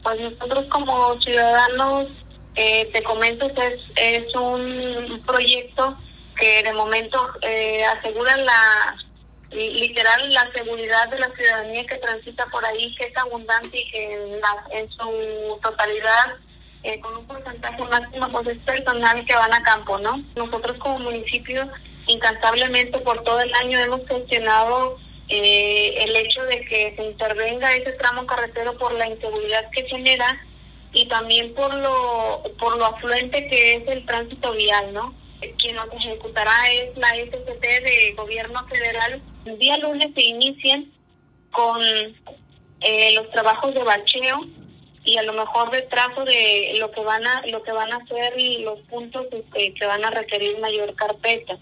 [0.04, 2.08] pues nosotros como ciudadanos,
[2.56, 5.98] eh, te comento que es, es un proyecto
[6.36, 8.95] que de momento eh, asegura la
[9.52, 14.14] literal la seguridad de la ciudadanía que transita por ahí, que es abundante y que
[14.14, 16.36] en, la- en su totalidad
[16.84, 20.22] eh, con un porcentaje máximo pues es personal que van a campo, ¿no?
[20.36, 21.68] Nosotros como municipio
[22.08, 24.98] incansablemente por todo el año hemos gestionado
[25.30, 30.41] eh, el hecho de que se intervenga ese tramo carretero por la inseguridad que genera
[30.93, 35.13] y también por lo por lo afluente que es el tránsito vial, ¿no?
[35.57, 39.21] Quien nos ejecutará es la SCT de Gobierno Federal.
[39.45, 40.91] El día lunes se inician
[41.51, 41.82] con
[42.82, 44.39] eh, los trabajos de bacheo
[45.03, 47.97] y a lo mejor de trazo de lo que van a lo que van a
[47.97, 51.57] hacer y los puntos este, que van a requerir mayor carpeta.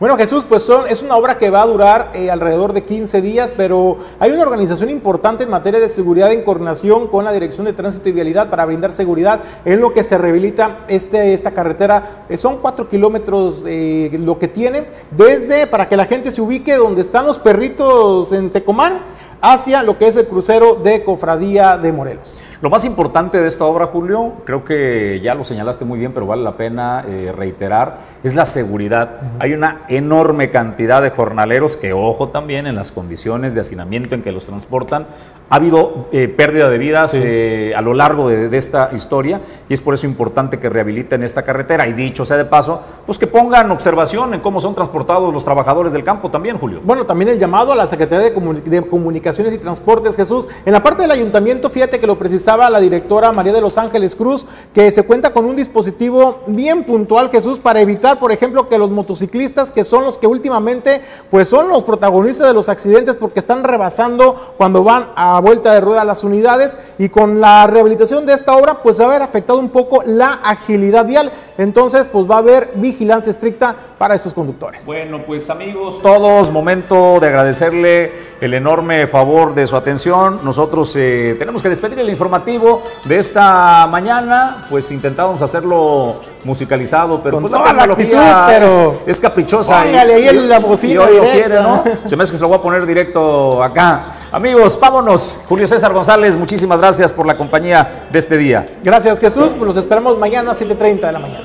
[0.00, 3.20] Bueno, Jesús, pues son, es una obra que va a durar eh, alrededor de 15
[3.20, 7.66] días, pero hay una organización importante en materia de seguridad en coordinación con la Dirección
[7.66, 12.24] de Tránsito y Vialidad para brindar seguridad en lo que se rehabilita este, esta carretera.
[12.30, 16.76] Eh, son cuatro kilómetros eh, lo que tiene, desde, para que la gente se ubique,
[16.76, 19.00] donde están los perritos en Tecomán,
[19.42, 22.46] hacia lo que es el crucero de Cofradía de Morelos.
[22.60, 26.26] Lo más importante de esta obra, Julio, creo que ya lo señalaste muy bien, pero
[26.26, 29.20] vale la pena eh, reiterar, es la seguridad.
[29.38, 34.22] Hay una enorme cantidad de jornaleros que, ojo también, en las condiciones de hacinamiento en
[34.22, 35.06] que los transportan,
[35.50, 37.20] ha habido eh, pérdida de vidas Sí.
[37.22, 41.22] eh, a lo largo de, de esta historia y es por eso importante que rehabiliten
[41.24, 41.86] esta carretera.
[41.88, 45.92] Y dicho sea de paso, pues que pongan observación en cómo son transportados los trabajadores
[45.92, 46.80] del campo también, Julio.
[46.84, 50.46] Bueno, también el llamado a la Secretaría de, de Comunicaciones y Transportes, Jesús.
[50.64, 54.14] En la parte del ayuntamiento, fíjate que lo precisaba la directora María de Los Ángeles
[54.14, 58.78] Cruz, que se cuenta con un dispositivo bien puntual, Jesús, para evitar, por ejemplo, que
[58.78, 63.40] los motociclistas, que son los que últimamente, pues son los protagonistas de los accidentes, porque
[63.40, 68.34] están rebasando cuando van a vuelta de rueda las unidades, y con la rehabilitación de
[68.34, 71.32] esta obra, pues va a haber afectado un poco la agilidad vial.
[71.58, 74.86] entonces pues va a haber vigilancia estricta para estos conductores.
[74.86, 80.40] Bueno, pues amigos, todos, momento de agradecerle el enorme favor de su atención.
[80.42, 87.36] Nosotros eh, tenemos que despedir el informativo de esta mañana, pues intentábamos hacerlo musicalizado, pero
[87.36, 89.82] Con pues la toda la tecnología actitud, es, pero- es caprichosa.
[89.82, 91.84] Póngale ahí la bocina y hoy lo quiere, ¿no?
[92.04, 94.04] Se me hace que se lo voy a poner directo acá.
[94.32, 95.40] Amigos, vámonos.
[95.48, 98.78] Julio César González, muchísimas gracias por la compañía de este día.
[98.84, 101.44] Gracias Jesús, pues los esperamos mañana a 7.30 de la mañana.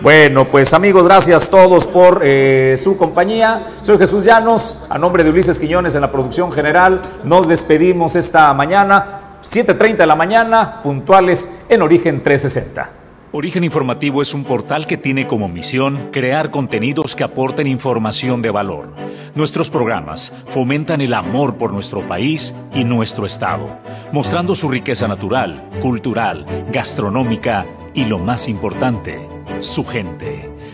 [0.00, 3.60] Bueno, pues amigos, gracias todos por eh, su compañía.
[3.82, 7.02] Soy Jesús Llanos, a nombre de Ulises Quiñones en la producción general.
[7.22, 12.99] Nos despedimos esta mañana, 7.30 de la mañana, puntuales en Origen 360.
[13.32, 18.50] Origen Informativo es un portal que tiene como misión crear contenidos que aporten información de
[18.50, 18.92] valor.
[19.36, 23.78] Nuestros programas fomentan el amor por nuestro país y nuestro Estado,
[24.10, 29.20] mostrando su riqueza natural, cultural, gastronómica y lo más importante,
[29.60, 30.49] su gente.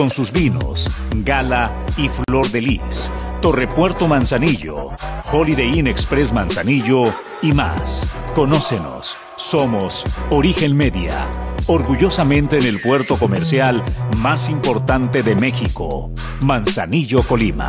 [0.00, 0.90] con sus vinos,
[1.26, 4.92] Gala y Flor de Lis, Torrepuerto Manzanillo,
[5.30, 8.10] Holiday Inn Express Manzanillo y más.
[8.34, 9.18] Conócenos.
[9.36, 11.28] Somos Origen Media,
[11.66, 13.84] orgullosamente en el puerto comercial
[14.16, 17.68] más importante de México, Manzanillo, Colima.